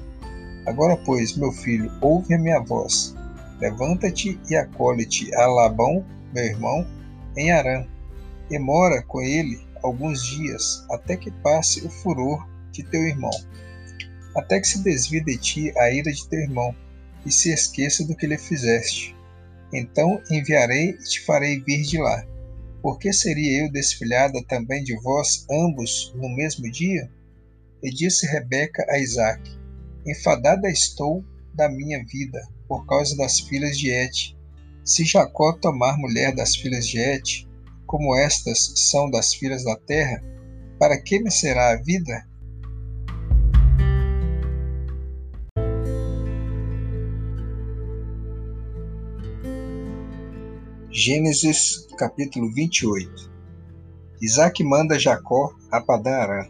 Agora, 0.67 0.97
pois, 0.97 1.37
meu 1.37 1.49
filho, 1.49 1.89
ouve 2.01 2.33
a 2.33 2.37
minha 2.37 2.59
voz. 2.59 3.15
Levanta-te 3.61 4.37
e 4.49 4.55
acolhe-te 4.55 5.33
a 5.33 5.47
Labão, 5.47 6.05
meu 6.33 6.43
irmão, 6.43 6.85
em 7.37 7.51
Arã, 7.51 7.85
e 8.51 8.59
mora 8.59 9.01
com 9.01 9.21
ele 9.21 9.65
alguns 9.81 10.21
dias, 10.21 10.85
até 10.91 11.15
que 11.15 11.31
passe 11.31 11.87
o 11.87 11.89
furor 11.89 12.45
de 12.71 12.83
teu 12.83 13.03
irmão, 13.03 13.31
até 14.35 14.59
que 14.59 14.67
se 14.67 14.83
desvie 14.83 15.23
de 15.23 15.37
ti 15.37 15.73
a 15.77 15.91
ira 15.91 16.11
de 16.11 16.27
teu 16.27 16.39
irmão, 16.39 16.75
e 17.25 17.31
se 17.31 17.51
esqueça 17.51 18.05
do 18.05 18.15
que 18.15 18.25
lhe 18.25 18.37
fizeste. 18.37 19.15
Então 19.73 20.21
enviarei 20.31 20.91
e 20.91 20.97
te 20.97 21.25
farei 21.25 21.59
vir 21.59 21.81
de 21.81 21.97
lá. 21.97 22.25
Porque 22.81 23.11
seria 23.11 23.63
eu 23.63 23.71
desfilhada 23.71 24.41
também 24.47 24.83
de 24.83 24.95
vós 25.01 25.45
ambos 25.51 26.13
no 26.15 26.29
mesmo 26.29 26.71
dia? 26.71 27.11
E 27.83 27.89
disse 27.89 28.25
Rebeca 28.25 28.85
a 28.89 28.97
Isaque: 28.97 29.51
Enfadada 30.05 30.69
estou 30.69 31.23
da 31.53 31.67
minha 31.69 32.03
vida 32.05 32.39
por 32.67 32.85
causa 32.85 33.15
das 33.17 33.39
filhas 33.39 33.77
de 33.77 33.89
Et. 33.89 34.35
Se 34.85 35.03
Jacó 35.03 35.51
tomar 35.51 35.97
mulher 35.97 36.33
das 36.33 36.55
filhas 36.55 36.87
de 36.87 36.99
Et, 36.99 37.45
como 37.85 38.15
estas 38.15 38.73
são 38.89 39.09
das 39.09 39.33
filhas 39.33 39.65
da 39.65 39.75
terra, 39.75 40.23
para 40.79 40.97
que 41.01 41.19
me 41.19 41.29
será 41.29 41.71
a 41.71 41.81
vida? 41.81 42.25
Gênesis 50.99 51.87
capítulo 51.95 52.51
28 52.51 53.31
Isaac 54.19 54.63
manda 54.63 54.97
Jacó 54.97 55.53
a 55.71 55.79
Padã 55.79 56.09
Arã. 56.09 56.47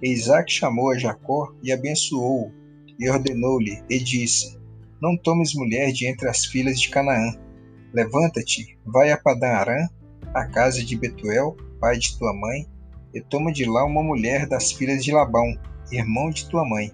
E 0.00 0.12
Isaac 0.12 0.52
chamou 0.52 0.92
a 0.92 0.96
Jacó 0.96 1.52
e 1.64 1.72
abençoou-o 1.72 2.52
e 2.96 3.10
ordenou-lhe, 3.10 3.82
e 3.90 3.98
disse: 3.98 4.56
Não 5.02 5.16
tomes 5.16 5.52
mulher 5.52 5.90
de 5.90 6.06
entre 6.06 6.28
as 6.28 6.44
filhas 6.44 6.80
de 6.80 6.90
Canaã. 6.90 7.36
Levanta-te, 7.92 8.78
vai 8.86 9.10
a 9.10 9.16
Padã 9.16 9.48
Arã, 9.48 9.88
à 10.32 10.46
casa 10.46 10.84
de 10.84 10.96
Betuel, 10.96 11.56
pai 11.80 11.98
de 11.98 12.16
tua 12.16 12.32
mãe, 12.32 12.68
e 13.12 13.20
toma 13.20 13.50
de 13.52 13.64
lá 13.64 13.84
uma 13.84 14.04
mulher 14.04 14.46
das 14.46 14.70
filhas 14.70 15.02
de 15.02 15.10
Labão, 15.10 15.58
irmão 15.90 16.30
de 16.30 16.48
tua 16.48 16.64
mãe. 16.64 16.92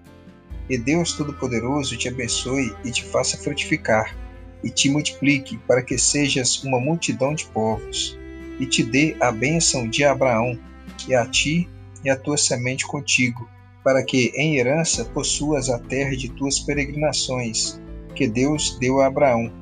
E 0.71 0.79
Deus 0.79 1.13
Todo-Poderoso 1.13 1.99
te 1.99 2.09
abençoe 2.09 2.75
e 2.83 2.91
te 2.91 3.05
faça 3.05 3.37
frutificar, 3.37 4.24
e 4.65 4.71
te 4.71 4.91
multiplique, 4.91 5.59
para 5.69 5.83
que 5.83 5.99
sejas 5.99 6.65
uma 6.65 6.81
multidão 6.81 7.35
de 7.35 7.45
povos, 7.47 8.19
e 8.59 8.67
te 8.67 8.83
dê 8.83 9.15
a 9.21 9.31
bênção 9.31 9.89
de 9.89 10.03
Abraão, 10.05 10.59
e 11.07 11.15
a 11.15 11.27
ti 11.27 11.69
e 12.03 12.11
a 12.11 12.17
tua 12.17 12.37
semente 12.37 12.87
contigo, 12.87 13.49
para 13.85 14.03
que 14.03 14.33
em 14.35 14.57
herança 14.57 15.05
possuas 15.05 15.69
a 15.69 15.79
terra 15.79 16.17
de 16.17 16.31
tuas 16.31 16.59
peregrinações, 16.59 17.79
que 18.15 18.27
Deus 18.27 18.79
deu 18.81 19.01
a 19.01 19.07
Abraão. 19.07 19.53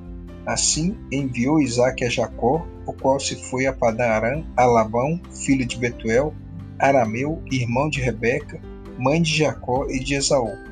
Assim 0.46 0.96
enviou 1.10 1.60
Isaque 1.60 2.04
a 2.04 2.08
Jacó, 2.08 2.66
o 2.86 2.92
qual 2.92 3.18
se 3.18 3.36
foi 3.50 3.66
a 3.66 3.72
Padã 3.72 4.04
Aram, 4.04 4.46
a 4.56 4.64
Labão, 4.64 5.20
filho 5.44 5.66
de 5.66 5.76
Betuel, 5.76 6.34
arameu, 6.78 7.42
irmão 7.50 7.88
de 7.88 8.00
Rebeca, 8.00 8.60
mãe 8.98 9.22
de 9.22 9.36
Jacó 9.36 9.86
e 9.88 10.00
de 10.00 10.14
Esaú. 10.14 10.71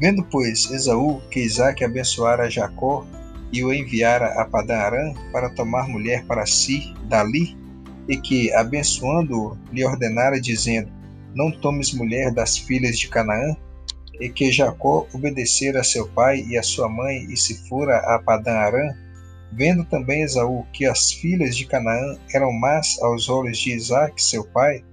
Vendo, 0.00 0.24
pois, 0.24 0.70
Esaú 0.70 1.20
que 1.30 1.40
Isaque 1.40 1.84
abençoara 1.84 2.48
Jacó 2.48 3.06
e 3.52 3.62
o 3.62 3.72
enviara 3.72 4.40
a 4.40 4.46
Padã 4.46 4.76
Aram 4.76 5.14
para 5.30 5.50
tomar 5.50 5.88
mulher 5.88 6.24
para 6.24 6.46
si 6.46 6.94
dali, 7.04 7.54
e 8.08 8.16
que, 8.16 8.52
abençoando-o, 8.54 9.58
lhe 9.72 9.84
ordenara, 9.84 10.40
dizendo: 10.40 10.90
não 11.34 11.50
tomes 11.50 11.92
mulher 11.92 12.32
das 12.32 12.56
filhas 12.56 12.98
de 12.98 13.08
Canaã, 13.08 13.54
e 14.18 14.28
que 14.28 14.50
Jacó 14.50 15.06
obedecera 15.12 15.80
a 15.80 15.84
seu 15.84 16.08
pai 16.08 16.44
e 16.48 16.56
a 16.56 16.62
sua 16.62 16.88
mãe 16.88 17.24
e 17.30 17.36
se 17.36 17.68
fora 17.68 17.98
a 17.98 18.18
Padã 18.18 18.52
Arã, 18.52 18.94
vendo 19.52 19.84
também 19.84 20.22
Esaú 20.22 20.64
que 20.72 20.86
as 20.86 21.12
filhas 21.12 21.56
de 21.56 21.66
Canaã 21.66 22.16
eram 22.34 22.52
más 22.52 22.98
aos 23.02 23.28
olhos 23.28 23.58
de 23.58 23.72
Isaac, 23.72 24.22
seu 24.22 24.44
pai, 24.44 24.84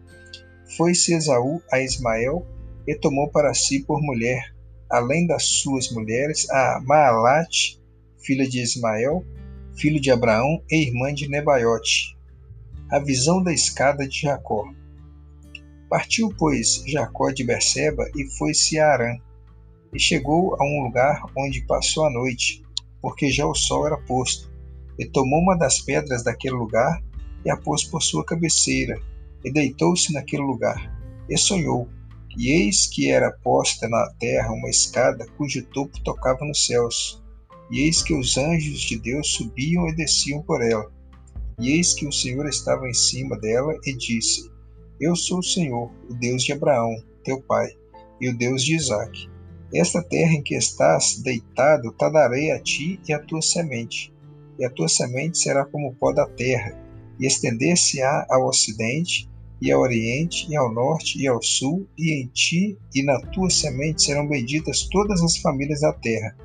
foi-se 0.75 1.13
Esaú 1.13 1.61
a 1.71 1.79
Ismael 1.79 2.45
e 2.85 2.95
tomou 2.95 3.29
para 3.29 3.53
si 3.53 3.79
por 3.79 4.01
mulher, 4.01 4.53
além 4.89 5.27
das 5.27 5.45
suas 5.45 5.91
mulheres, 5.91 6.49
a 6.49 6.81
Maalate, 6.85 7.81
filha 8.19 8.47
de 8.47 8.61
Ismael, 8.61 9.25
filho 9.75 9.99
de 9.99 10.11
Abraão 10.11 10.61
e 10.69 10.87
irmã 10.87 11.13
de 11.13 11.27
Nebaiote. 11.27 12.17
A 12.91 12.99
visão 12.99 13.43
da 13.43 13.53
escada 13.53 14.07
de 14.07 14.21
Jacó. 14.21 14.65
Partiu, 15.89 16.33
pois, 16.37 16.83
Jacó 16.87 17.31
de 17.31 17.43
Berseba 17.43 18.03
e 18.15 18.25
foi-se 18.37 18.79
a 18.79 18.91
Arã. 18.91 19.17
E 19.93 19.99
chegou 19.99 20.55
a 20.59 20.65
um 20.65 20.83
lugar 20.83 21.21
onde 21.37 21.65
passou 21.65 22.05
a 22.05 22.09
noite, 22.09 22.63
porque 23.01 23.29
já 23.29 23.45
o 23.45 23.55
sol 23.55 23.85
era 23.87 23.97
posto. 23.97 24.51
E 24.99 25.05
tomou 25.05 25.39
uma 25.39 25.57
das 25.57 25.79
pedras 25.79 26.23
daquele 26.23 26.55
lugar 26.55 27.01
e 27.45 27.49
a 27.49 27.55
pôs 27.55 27.83
por 27.83 28.01
sua 28.01 28.25
cabeceira, 28.25 28.99
e 29.43 29.51
deitou-se 29.51 30.11
naquele 30.11 30.43
lugar. 30.43 30.91
E 31.29 31.37
sonhou, 31.37 31.87
e 32.37 32.51
eis 32.51 32.85
que 32.85 33.09
era 33.09 33.31
posta 33.43 33.89
na 33.89 34.13
terra 34.19 34.51
uma 34.51 34.69
escada 34.69 35.25
cujo 35.37 35.65
topo 35.65 35.99
tocava 36.03 36.45
nos 36.45 36.65
céus. 36.65 37.21
E 37.71 37.81
eis 37.81 38.01
que 38.01 38.13
os 38.13 38.37
anjos 38.37 38.79
de 38.81 38.97
Deus 38.99 39.33
subiam 39.33 39.89
e 39.89 39.95
desciam 39.95 40.41
por 40.43 40.61
ela. 40.61 40.89
E 41.59 41.71
eis 41.71 41.93
que 41.93 42.07
o 42.07 42.11
Senhor 42.11 42.47
estava 42.47 42.87
em 42.87 42.93
cima 42.93 43.37
dela 43.39 43.73
e 43.83 43.97
disse: 43.97 44.49
eu 44.99 45.15
sou 45.15 45.39
o 45.39 45.43
Senhor, 45.43 45.91
o 46.09 46.13
Deus 46.15 46.43
de 46.43 46.53
Abraão, 46.53 46.91
teu 47.23 47.39
pai, 47.39 47.69
e 48.19 48.29
o 48.29 48.35
Deus 48.35 48.63
de 48.63 48.75
Isaque. 48.75 49.29
Esta 49.71 50.01
terra 50.01 50.33
em 50.33 50.41
que 50.41 50.55
estás 50.55 51.21
deitado, 51.21 51.91
te 51.91 52.09
darei 52.09 52.49
a 52.49 52.59
ti 52.59 52.99
e 53.07 53.13
a 53.13 53.19
tua 53.19 53.41
semente. 53.43 54.11
E 54.57 54.65
a 54.65 54.71
tua 54.71 54.87
semente 54.87 55.37
será 55.37 55.65
como 55.65 55.89
o 55.89 55.95
pó 55.95 56.11
da 56.11 56.25
terra, 56.25 56.75
e 57.19 57.27
estender-se-á 57.27 58.25
ao 58.27 58.47
ocidente, 58.47 59.29
e 59.61 59.71
ao 59.71 59.81
oriente, 59.81 60.47
e 60.49 60.55
ao 60.55 60.71
norte, 60.71 61.19
e 61.19 61.27
ao 61.27 61.41
sul, 61.41 61.87
e 61.97 62.13
em 62.13 62.27
ti 62.27 62.77
e 62.93 63.03
na 63.03 63.19
tua 63.19 63.49
semente 63.49 64.03
serão 64.03 64.27
benditas 64.27 64.87
todas 64.91 65.21
as 65.23 65.37
famílias 65.37 65.81
da 65.81 65.93
terra. 65.93 66.35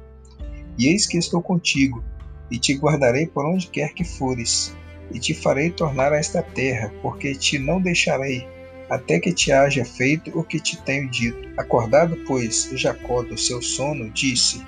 E 0.78 0.88
eis 0.88 1.06
que 1.06 1.18
estou 1.18 1.42
contigo, 1.42 2.02
e 2.50 2.58
te 2.58 2.74
guardarei 2.74 3.26
por 3.26 3.46
onde 3.46 3.66
quer 3.68 3.92
que 3.94 4.04
fores 4.04 4.74
e 5.12 5.18
te 5.18 5.34
farei 5.34 5.70
tornar 5.70 6.12
a 6.12 6.16
esta 6.16 6.42
terra, 6.42 6.92
porque 7.02 7.34
te 7.34 7.58
não 7.58 7.80
deixarei, 7.80 8.46
até 8.88 9.20
que 9.20 9.32
te 9.32 9.52
haja 9.52 9.84
feito 9.84 10.36
o 10.38 10.42
que 10.42 10.60
te 10.60 10.80
tenho 10.82 11.10
dito. 11.10 11.48
Acordado, 11.56 12.16
pois, 12.26 12.70
Jacó 12.74 13.22
do 13.22 13.36
seu 13.38 13.60
sono, 13.62 14.10
disse: 14.10 14.62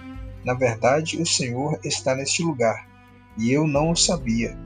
Na 0.44 0.54
verdade, 0.54 1.20
o 1.20 1.26
Senhor 1.26 1.78
está 1.84 2.14
neste 2.14 2.42
lugar, 2.42 2.88
e 3.38 3.52
eu 3.52 3.66
não 3.66 3.90
o 3.90 3.96
sabia. 3.96 4.56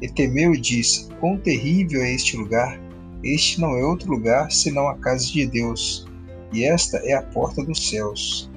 E 0.00 0.08
temeu 0.08 0.54
e 0.54 0.60
disse: 0.60 1.08
Quão 1.20 1.38
terrível 1.38 2.02
é 2.02 2.12
este 2.12 2.36
lugar! 2.36 2.87
Este 3.22 3.60
não 3.60 3.76
é 3.76 3.84
outro 3.84 4.10
lugar 4.10 4.50
senão 4.52 4.88
a 4.88 4.96
casa 4.96 5.26
de 5.26 5.44
Deus, 5.46 6.06
e 6.52 6.64
esta 6.64 6.98
é 6.98 7.14
a 7.14 7.22
porta 7.22 7.64
dos 7.64 7.88
céus. 7.88 8.50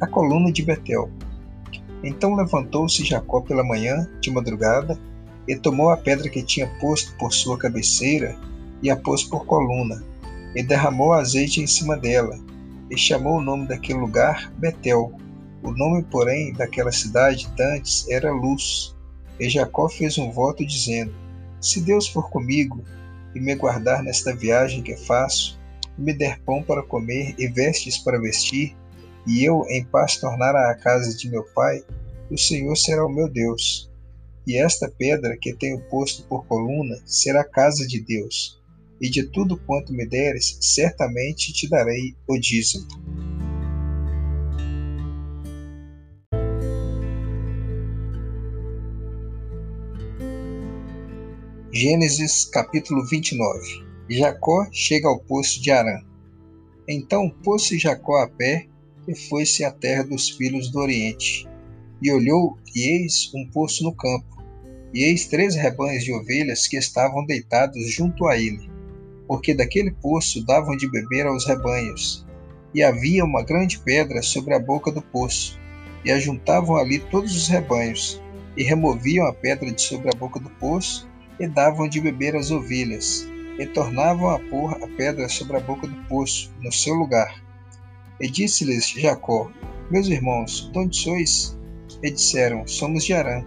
a 0.00 0.06
coluna 0.06 0.52
de 0.52 0.62
Betel. 0.62 1.10
Então 2.04 2.34
levantou-se 2.34 3.04
Jacó 3.04 3.40
pela 3.40 3.64
manhã, 3.64 4.08
de 4.20 4.30
madrugada, 4.30 4.98
e 5.48 5.56
tomou 5.56 5.90
a 5.90 5.96
pedra 5.96 6.28
que 6.28 6.42
tinha 6.42 6.66
posto 6.78 7.14
por 7.16 7.32
sua 7.32 7.56
cabeceira 7.56 8.36
e 8.82 8.90
a 8.90 8.96
pôs 8.96 9.22
por 9.22 9.46
coluna, 9.46 10.04
e 10.54 10.62
derramou 10.62 11.12
azeite 11.12 11.62
em 11.62 11.66
cima 11.66 11.96
dela, 11.96 12.38
e 12.90 12.98
chamou 12.98 13.38
o 13.38 13.42
nome 13.42 13.66
daquele 13.66 13.98
lugar 13.98 14.52
Betel. 14.58 15.12
O 15.62 15.70
nome, 15.72 16.02
porém, 16.04 16.52
daquela 16.52 16.92
cidade 16.92 17.48
dantes 17.56 18.06
era 18.08 18.32
Luz. 18.32 18.94
E 19.40 19.48
Jacó 19.48 19.88
fez 19.88 20.18
um 20.18 20.30
voto 20.30 20.64
dizendo: 20.64 21.12
Se 21.60 21.80
Deus 21.80 22.06
for 22.06 22.30
comigo 22.30 22.82
e 23.36 23.40
me 23.40 23.54
guardar 23.54 24.02
nesta 24.02 24.34
viagem 24.34 24.82
que 24.82 24.96
faço, 24.96 25.60
e 25.98 26.00
me 26.00 26.14
der 26.14 26.40
pão 26.40 26.62
para 26.62 26.82
comer 26.82 27.34
e 27.38 27.46
vestes 27.46 27.98
para 27.98 28.20
vestir, 28.20 28.74
e 29.26 29.44
eu 29.44 29.62
em 29.68 29.84
paz 29.84 30.16
tornar 30.16 30.56
à 30.56 30.74
casa 30.74 31.14
de 31.14 31.28
meu 31.28 31.44
pai, 31.54 31.84
o 32.30 32.38
Senhor 32.38 32.74
será 32.76 33.04
o 33.04 33.12
meu 33.12 33.28
Deus. 33.28 33.90
E 34.46 34.56
esta 34.56 34.88
pedra 34.88 35.36
que 35.36 35.52
tenho 35.52 35.80
posto 35.90 36.22
por 36.22 36.46
coluna 36.46 36.96
será 37.04 37.42
a 37.42 37.48
casa 37.48 37.86
de 37.86 38.00
Deus 38.00 38.58
e 39.00 39.10
de 39.10 39.24
tudo 39.24 39.58
quanto 39.58 39.92
me 39.92 40.06
deres, 40.06 40.56
certamente 40.60 41.52
te 41.52 41.68
darei 41.68 42.14
o 42.26 42.38
dízimo. 42.38 42.86
Gênesis 51.78 52.46
capítulo 52.46 53.04
29 53.04 53.84
Jacó 54.08 54.66
chega 54.72 55.08
ao 55.08 55.20
poço 55.20 55.60
de 55.60 55.70
Arã. 55.70 56.00
Então 56.88 57.28
pôs-se 57.44 57.78
Jacó 57.78 58.16
a 58.16 58.26
pé 58.26 58.66
e 59.06 59.14
foi-se 59.14 59.62
à 59.62 59.70
terra 59.70 60.02
dos 60.04 60.30
filhos 60.30 60.70
do 60.70 60.78
Oriente. 60.78 61.46
E 62.00 62.10
olhou, 62.10 62.56
e 62.74 62.80
eis 62.96 63.30
um 63.34 63.46
poço 63.50 63.84
no 63.84 63.94
campo, 63.94 64.42
e 64.94 65.04
eis 65.04 65.26
três 65.26 65.54
rebanhos 65.54 66.02
de 66.02 66.14
ovelhas 66.14 66.66
que 66.66 66.78
estavam 66.78 67.26
deitados 67.26 67.92
junto 67.92 68.26
a 68.26 68.38
ele 68.38 68.70
porque 69.28 69.52
daquele 69.52 69.90
poço 69.90 70.42
davam 70.46 70.78
de 70.78 70.90
beber 70.90 71.26
aos 71.26 71.46
rebanhos. 71.46 72.26
E 72.74 72.82
havia 72.82 73.22
uma 73.22 73.42
grande 73.42 73.78
pedra 73.80 74.22
sobre 74.22 74.54
a 74.54 74.58
boca 74.58 74.90
do 74.90 75.02
poço, 75.02 75.60
e 76.06 76.10
ajuntavam 76.10 76.76
ali 76.76 77.00
todos 77.00 77.36
os 77.36 77.48
rebanhos, 77.48 78.18
e 78.56 78.62
removiam 78.62 79.26
a 79.26 79.32
pedra 79.34 79.70
de 79.70 79.82
sobre 79.82 80.08
a 80.08 80.18
boca 80.18 80.40
do 80.40 80.48
poço, 80.48 81.06
e 81.38 81.46
davam 81.46 81.88
de 81.88 82.00
beber 82.00 82.34
às 82.36 82.50
ovelhas, 82.50 83.26
e 83.58 83.66
tornavam 83.66 84.28
a 84.30 84.38
pôr 84.38 84.72
a 84.82 84.86
pedra 84.86 85.28
sobre 85.28 85.56
a 85.56 85.60
boca 85.60 85.86
do 85.86 85.96
poço, 86.08 86.52
no 86.62 86.72
seu 86.72 86.94
lugar. 86.94 87.42
E 88.20 88.28
disse-lhes 88.28 88.88
Jacó: 88.90 89.50
Meus 89.90 90.08
irmãos, 90.08 90.70
de 90.72 90.78
onde 90.78 90.96
sois? 90.96 91.56
E 92.02 92.10
disseram: 92.10 92.66
Somos 92.66 93.04
de 93.04 93.12
Arã. 93.12 93.44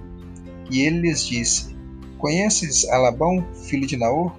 E 0.69 0.81
ele 0.81 1.01
lhes 1.01 1.25
disse: 1.25 1.75
Conheces 2.17 2.87
Alabão, 2.89 3.45
filho 3.65 3.87
de 3.87 3.97
Naor? 3.97 4.35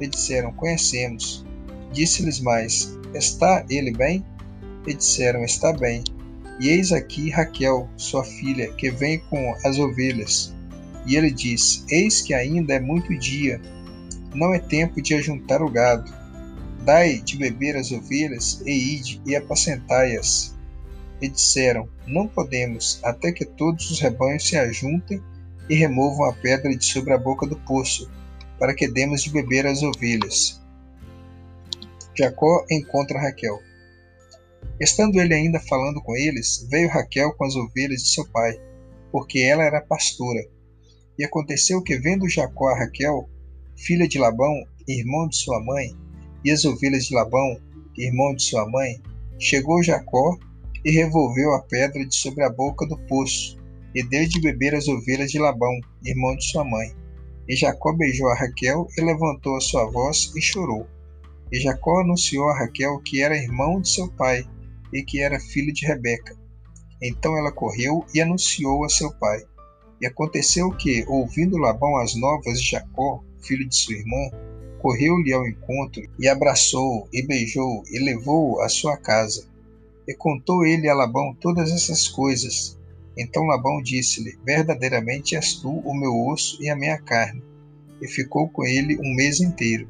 E 0.00 0.06
disseram: 0.06 0.52
Conhecemos. 0.52 1.44
Disse-lhes 1.92 2.40
mais: 2.40 2.98
Está 3.14 3.64
ele 3.68 3.92
bem? 3.92 4.24
E 4.86 4.94
disseram: 4.94 5.44
Está 5.44 5.72
bem. 5.72 6.02
E 6.60 6.68
eis 6.68 6.92
aqui 6.92 7.30
Raquel, 7.30 7.88
sua 7.96 8.24
filha, 8.24 8.72
que 8.74 8.90
vem 8.90 9.18
com 9.30 9.54
as 9.64 9.78
ovelhas. 9.78 10.54
E 11.06 11.16
ele 11.16 11.30
diz: 11.30 11.84
Eis 11.88 12.22
que 12.22 12.34
ainda 12.34 12.74
é 12.74 12.80
muito 12.80 13.16
dia, 13.18 13.60
não 14.34 14.52
é 14.52 14.58
tempo 14.58 15.00
de 15.00 15.14
ajuntar 15.14 15.62
o 15.62 15.70
gado. 15.70 16.12
Dai 16.82 17.18
de 17.18 17.36
beber 17.36 17.76
as 17.76 17.92
ovelhas, 17.92 18.60
e 18.66 18.96
ide 18.96 19.20
e 19.24 19.36
apacentai-as. 19.36 20.54
E 21.20 21.28
disseram: 21.28 21.88
Não 22.06 22.26
podemos, 22.26 23.00
até 23.02 23.32
que 23.32 23.44
todos 23.44 23.90
os 23.90 24.00
rebanhos 24.00 24.46
se 24.46 24.56
ajuntem 24.56 25.22
e 25.68 25.74
removam 25.74 26.26
a 26.26 26.32
pedra 26.32 26.76
de 26.76 26.84
sobre 26.84 27.12
a 27.12 27.18
boca 27.18 27.46
do 27.46 27.56
poço, 27.56 28.10
para 28.58 28.74
que 28.74 28.88
demos 28.88 29.22
de 29.22 29.30
beber 29.30 29.66
às 29.66 29.82
ovelhas. 29.82 30.60
Jacó 32.16 32.64
encontra 32.70 33.20
Raquel. 33.20 33.60
Estando 34.78 35.20
ele 35.20 35.34
ainda 35.34 35.60
falando 35.60 36.02
com 36.02 36.14
eles, 36.16 36.66
veio 36.70 36.88
Raquel 36.88 37.32
com 37.34 37.44
as 37.44 37.54
ovelhas 37.54 38.02
de 38.02 38.08
seu 38.08 38.26
pai, 38.28 38.60
porque 39.10 39.40
ela 39.40 39.64
era 39.64 39.80
pastora. 39.80 40.40
E 41.18 41.24
aconteceu 41.24 41.82
que, 41.82 41.98
vendo 41.98 42.28
Jacó 42.28 42.68
a 42.68 42.78
Raquel, 42.78 43.28
filha 43.76 44.06
de 44.08 44.18
Labão, 44.18 44.64
irmão 44.86 45.28
de 45.28 45.36
sua 45.36 45.62
mãe, 45.62 45.96
e 46.44 46.50
as 46.50 46.64
ovelhas 46.64 47.04
de 47.04 47.14
Labão, 47.14 47.58
irmão 47.96 48.34
de 48.34 48.42
sua 48.42 48.68
mãe, 48.68 49.00
chegou 49.38 49.82
Jacó 49.82 50.36
e 50.84 50.90
revolveu 50.90 51.54
a 51.54 51.62
pedra 51.62 52.04
de 52.04 52.14
sobre 52.14 52.44
a 52.44 52.50
boca 52.50 52.86
do 52.86 52.98
poço, 53.06 53.58
e 53.94 54.02
deu 54.02 54.28
de 54.28 54.40
beber 54.40 54.74
às 54.74 54.88
ovelhas 54.88 55.30
de 55.30 55.38
Labão, 55.38 55.78
irmão 56.04 56.36
de 56.36 56.44
sua 56.44 56.64
mãe. 56.64 56.92
E 57.48 57.54
Jacó 57.54 57.92
beijou 57.92 58.28
a 58.28 58.34
Raquel 58.34 58.88
e 58.96 59.00
levantou 59.00 59.56
a 59.56 59.60
sua 59.60 59.90
voz 59.90 60.32
e 60.34 60.40
chorou. 60.40 60.86
E 61.52 61.60
Jacó 61.60 62.00
anunciou 62.00 62.48
a 62.48 62.58
Raquel 62.58 62.98
que 63.00 63.22
era 63.22 63.36
irmão 63.36 63.80
de 63.80 63.88
seu 63.88 64.10
pai 64.10 64.44
e 64.92 65.02
que 65.02 65.20
era 65.20 65.38
filho 65.38 65.72
de 65.72 65.86
Rebeca. 65.86 66.34
Então 67.02 67.36
ela 67.36 67.52
correu 67.52 68.04
e 68.14 68.20
anunciou 68.20 68.84
a 68.84 68.88
seu 68.88 69.12
pai. 69.18 69.44
E 70.00 70.06
aconteceu 70.06 70.70
que, 70.70 71.04
ouvindo 71.08 71.56
Labão 71.56 71.96
as 71.96 72.14
novas 72.14 72.60
de 72.60 72.70
Jacó, 72.70 73.22
filho 73.40 73.68
de 73.68 73.76
sua 73.76 73.94
irmã, 73.94 74.30
correu-lhe 74.78 75.32
ao 75.32 75.48
encontro 75.48 76.02
e 76.18 76.28
abraçou 76.28 77.08
e 77.12 77.26
beijou 77.26 77.82
e 77.90 77.98
levou-o 77.98 78.60
à 78.60 78.68
sua 78.68 78.96
casa. 78.96 79.46
E 80.06 80.14
contou 80.14 80.66
ele 80.66 80.88
a 80.88 80.94
Labão 80.94 81.34
todas 81.40 81.70
essas 81.70 82.06
coisas. 82.06 82.78
Então 83.16 83.44
Labão 83.44 83.80
disse-lhe: 83.80 84.38
Verdadeiramente 84.44 85.36
és 85.36 85.54
tu 85.54 85.70
o 85.70 85.94
meu 85.94 86.14
osso 86.26 86.62
e 86.62 86.68
a 86.68 86.76
minha 86.76 86.98
carne. 86.98 87.42
E 88.02 88.08
ficou 88.08 88.48
com 88.48 88.64
ele 88.64 88.98
um 88.98 89.14
mês 89.14 89.40
inteiro. 89.40 89.88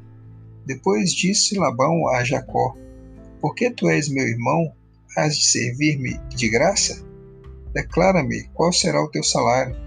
Depois 0.65 1.13
disse 1.13 1.57
Labão 1.57 2.07
a 2.07 2.23
Jacó: 2.23 2.75
Por 3.41 3.53
que 3.53 3.69
tu 3.69 3.89
és 3.89 4.07
meu 4.07 4.25
irmão, 4.25 4.71
has 5.17 5.37
de 5.37 5.45
servir-me 5.45 6.17
de 6.29 6.49
graça? 6.49 7.03
Declara-me 7.73 8.47
qual 8.53 8.71
será 8.71 9.03
o 9.03 9.09
teu 9.09 9.23
salário. 9.23 9.84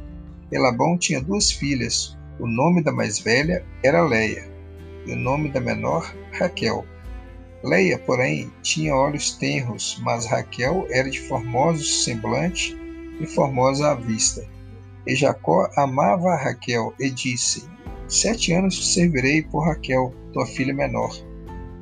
E 0.50 0.58
Labão 0.58 0.96
tinha 0.96 1.20
duas 1.20 1.50
filhas. 1.50 2.16
O 2.38 2.46
nome 2.46 2.82
da 2.82 2.92
mais 2.92 3.18
velha 3.18 3.64
era 3.82 4.02
Leia, 4.02 4.48
e 5.06 5.12
o 5.12 5.16
nome 5.16 5.50
da 5.50 5.61
menor, 5.61 6.14
Raquel. 6.32 6.84
Leia, 7.64 7.98
porém, 7.98 8.50
tinha 8.62 8.94
olhos 8.94 9.32
tenros, 9.32 10.00
mas 10.04 10.26
Raquel 10.26 10.87
era 10.90 11.11
de 11.11 11.20
formoso 11.20 11.84
semblante 11.84 12.76
e 13.20 13.26
formosa 13.26 13.90
à 13.90 13.94
vista. 13.94 14.46
E 15.06 15.14
Jacó 15.14 15.68
amava 15.76 16.30
a 16.30 16.37
Raquel 16.37 16.94
e 17.00 17.11
disse: 17.11 17.68
Sete 18.06 18.52
anos 18.52 18.76
te 18.76 18.87
servirei 18.87 19.42
por 19.42 19.66
Raquel, 19.66 20.14
tua 20.32 20.46
filha 20.46 20.72
menor. 20.72 21.11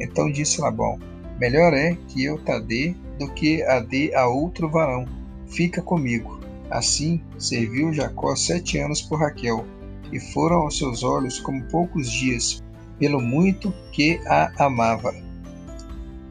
Então 0.00 0.30
disse 0.30 0.60
Labão: 0.60 0.98
Melhor 1.38 1.74
é 1.74 1.96
que 2.08 2.24
eu 2.24 2.38
te 2.38 2.58
dê 2.60 2.94
do 3.18 3.30
que 3.34 3.62
a 3.62 3.80
dê 3.80 4.14
a 4.14 4.26
outro 4.26 4.70
varão. 4.70 5.06
Fica 5.46 5.82
comigo. 5.82 6.35
Assim 6.70 7.20
serviu 7.38 7.92
Jacó 7.92 8.34
sete 8.34 8.78
anos 8.78 9.00
por 9.00 9.20
Raquel, 9.20 9.64
e 10.12 10.20
foram 10.20 10.58
aos 10.58 10.78
seus 10.78 11.02
olhos 11.02 11.38
como 11.38 11.64
poucos 11.64 12.10
dias, 12.10 12.62
pelo 12.98 13.20
muito 13.20 13.72
que 13.92 14.20
a 14.26 14.52
amava. 14.64 15.14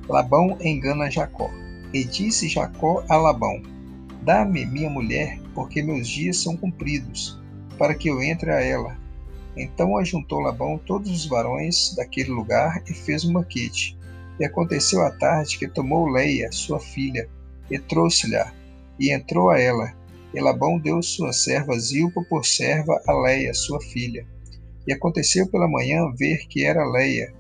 Labão 0.08 0.58
engana 0.62 1.10
Jacó. 1.10 1.50
E 1.94 2.04
disse 2.04 2.50
Jacó 2.50 3.04
a 3.10 3.16
Labão: 3.16 3.62
Dá-me 4.24 4.66
minha 4.66 4.90
mulher, 4.90 5.40
porque 5.54 5.82
meus 5.82 6.08
dias 6.08 6.38
são 6.38 6.58
cumpridos, 6.58 7.40
para 7.78 7.96
que 7.96 8.10
eu 8.10 8.22
entre 8.22 8.52
a 8.52 8.60
ela. 8.60 8.98
Então 9.56 9.98
ajuntou 9.98 10.42
Labão 10.42 10.78
todos 10.78 11.10
os 11.10 11.26
varões 11.26 11.96
daquele 11.96 12.32
lugar 12.32 12.84
e 12.88 12.94
fez 12.94 13.24
um 13.24 13.34
banquete. 13.34 13.98
E 14.40 14.44
aconteceu 14.44 15.02
à 15.02 15.12
tarde 15.12 15.58
que 15.58 15.68
tomou 15.68 16.10
Leia, 16.10 16.52
sua 16.52 16.80
filha, 16.80 17.30
e 17.72 17.80
trouxe-lhe, 17.80 18.44
e 19.00 19.14
entrou 19.14 19.50
a 19.50 19.60
ela. 19.60 19.94
E 20.36 20.42
Labão 20.42 20.78
deu 20.78 21.02
sua 21.02 21.32
serva 21.32 21.80
Zilpa 21.80 22.22
por 22.30 22.46
serva 22.46 23.02
a 23.08 23.14
Leia, 23.14 23.54
sua 23.54 23.80
filha. 23.80 24.28
E 24.86 24.92
aconteceu 24.92 25.50
pela 25.50 25.66
manhã 25.66 26.12
ver 26.14 26.46
que 26.50 26.66
era 26.66 26.86
Leia. 26.86 27.34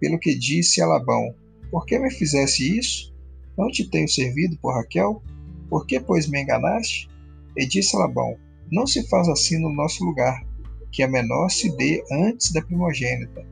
Pelo 0.00 0.18
que 0.18 0.34
disse 0.34 0.82
a 0.82 0.86
Labão: 0.86 1.32
Por 1.70 1.86
que 1.86 1.96
me 1.96 2.10
fizesse 2.10 2.76
isso? 2.76 3.14
Não 3.56 3.70
te 3.70 3.88
tenho 3.88 4.08
servido 4.08 4.58
por 4.60 4.74
Raquel? 4.74 5.22
Por 5.68 5.86
que, 5.86 6.00
pois, 6.00 6.26
me 6.26 6.42
enganaste? 6.42 7.08
E 7.56 7.64
disse 7.64 7.96
Labão: 7.96 8.36
Não 8.68 8.84
se 8.84 9.08
faz 9.08 9.28
assim 9.28 9.56
no 9.60 9.72
nosso 9.72 10.04
lugar, 10.04 10.44
que 10.90 11.04
a 11.04 11.08
menor 11.08 11.50
se 11.50 11.70
dê 11.76 12.02
antes 12.10 12.50
da 12.50 12.62
primogênita. 12.62 13.46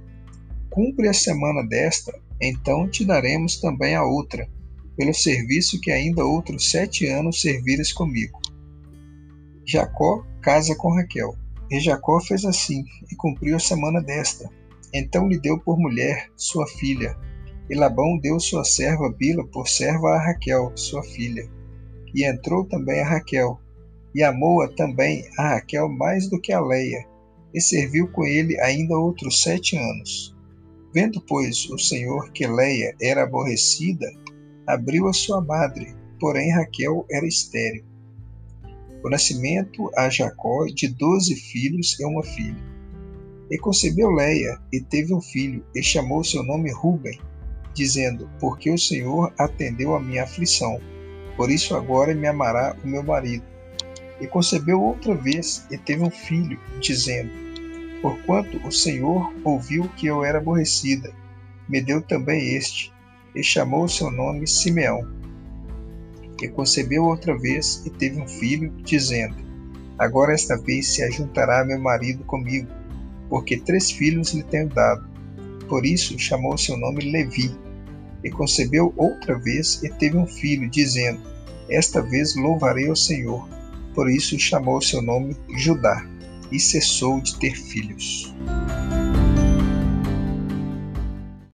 Cumpre 0.71 1.09
a 1.09 1.15
semana 1.15 1.63
desta, 1.63 2.13
então 2.43 2.91
te 2.91 3.05
daremos 3.05 3.61
também 3.61 3.95
a 3.95 4.05
outra, 4.05 4.49
pelo 4.99 5.15
serviço 5.15 5.81
que 5.81 5.93
ainda 5.93 6.25
outros 6.25 6.71
sete 6.71 7.07
anos 7.07 7.41
servires 7.41 7.93
comigo. 7.93 8.41
Jacó 9.65 10.27
casa 10.43 10.75
com 10.75 10.93
Raquel. 10.93 11.37
E 11.71 11.79
Jacó 11.79 12.19
fez 12.21 12.45
assim, 12.45 12.85
e 13.13 13.15
cumpriu 13.15 13.55
a 13.55 13.61
semana 13.61 14.01
desta. 14.01 14.51
Então 14.93 15.29
lhe 15.29 15.39
deu 15.39 15.59
por 15.61 15.79
mulher 15.79 16.29
sua 16.35 16.67
filha, 16.67 17.17
E 17.71 17.75
Labão 17.75 18.19
deu 18.19 18.41
sua 18.41 18.65
serva 18.65 19.11
Bila 19.11 19.47
por 19.47 19.69
serva 19.69 20.15
a 20.15 20.27
Raquel, 20.27 20.73
sua 20.75 21.03
filha. 21.05 21.49
E 22.15 22.25
entrou 22.25 22.65
também 22.65 23.01
a 23.01 23.09
Raquel, 23.09 23.61
e 24.15 24.23
amou-a 24.23 24.67
também 24.69 25.29
a 25.39 25.51
Raquel 25.51 25.89
mais 25.89 26.29
do 26.31 26.41
que 26.41 26.53
a 26.53 26.61
Leia, 26.61 27.07
e 27.53 27.61
serviu 27.61 28.09
com 28.09 28.25
ele 28.25 28.59
ainda 28.61 28.97
outros 28.97 29.43
sete 29.43 29.77
anos. 29.77 30.35
Vendo, 30.95 31.21
pois, 31.21 31.69
o 31.69 31.79
Senhor 31.79 32.33
que 32.33 32.47
Leia 32.47 32.97
era 33.01 33.25
aborrecida, 33.25 34.07
abriu 34.69 35.09
a 35.09 35.13
sua 35.15 35.41
madre, 35.41 35.95
porém 36.21 36.53
Raquel 36.53 37.07
era 37.11 37.27
estéril. 37.27 37.85
O 39.03 39.09
nascimento 39.09 39.91
a 39.97 40.11
Jacó 40.11 40.67
de 40.67 40.89
doze 40.89 41.35
filhos 41.35 41.99
e 41.99 42.05
uma 42.05 42.23
filha. 42.23 42.69
E 43.51 43.57
concebeu 43.57 44.11
Leia, 44.11 44.61
e 44.71 44.79
teve 44.79 45.15
um 45.15 45.23
filho, 45.23 45.65
e 45.75 45.83
chamou 45.83 46.23
seu 46.23 46.43
nome 46.43 46.71
Ruben, 46.71 47.19
dizendo: 47.73 48.29
Porque 48.39 48.71
o 48.71 48.77
Senhor 48.77 49.33
atendeu 49.39 49.95
a 49.97 50.01
minha 50.01 50.25
aflição, 50.25 50.79
por 51.35 51.51
isso 51.51 51.75
agora 51.75 52.15
me 52.15 52.27
amará 52.27 52.77
o 52.85 52.87
meu 52.87 53.03
marido. 53.03 53.45
E 54.21 54.27
concebeu 54.27 54.83
outra 54.83 55.15
vez, 55.15 55.67
e 55.71 55.79
teve 55.79 56.03
um 56.03 56.11
filho, 56.11 56.61
dizendo: 56.79 57.31
Porquanto 58.03 58.59
o 58.67 58.71
Senhor 58.71 59.33
ouviu 59.43 59.89
que 59.97 60.09
eu 60.09 60.23
era 60.23 60.39
aborrecida, 60.39 61.11
me 61.67 61.81
deu 61.81 62.03
também 62.03 62.55
este, 62.55 62.93
e 63.39 63.43
chamou 63.45 63.89
seu 63.89 64.11
nome 64.11 64.47
Simeão. 64.47 65.07
E 66.43 66.49
concebeu 66.49 67.05
outra 67.05 67.37
vez, 67.37 67.83
e 67.87 67.91
teve 67.91 68.21
um 68.21 68.29
filho, 68.29 68.71
dizendo: 68.83 69.37
Agora 69.99 70.35
esta 70.35 70.57
vez 70.57 70.89
se 70.89 71.03
ajuntará 71.03 71.65
meu 71.65 71.81
marido 71.81 72.25
comigo 72.25 72.69
porque 73.29 73.59
três 73.59 73.91
filhos 73.91 74.33
lhe 74.33 74.43
tenho 74.43 74.69
dado. 74.69 75.07
Por 75.69 75.85
isso 75.85 76.19
chamou 76.19 76.57
seu 76.57 76.77
nome 76.77 77.11
Levi. 77.11 77.55
E 78.25 78.31
concebeu 78.31 78.93
outra 78.97 79.39
vez 79.39 79.81
e 79.83 79.89
teve 79.89 80.17
um 80.17 80.27
filho, 80.27 80.69
dizendo: 80.69 81.21
Esta 81.71 82.03
vez 82.03 82.35
louvarei 82.35 82.89
ao 82.89 82.97
Senhor. 82.97 83.49
Por 83.95 84.11
isso 84.11 84.39
chamou 84.39 84.81
seu 84.81 85.01
nome 85.01 85.37
Judá, 85.57 86.05
e 86.51 86.59
cessou 86.59 87.21
de 87.21 87.39
ter 87.39 87.55
filhos. 87.55 88.35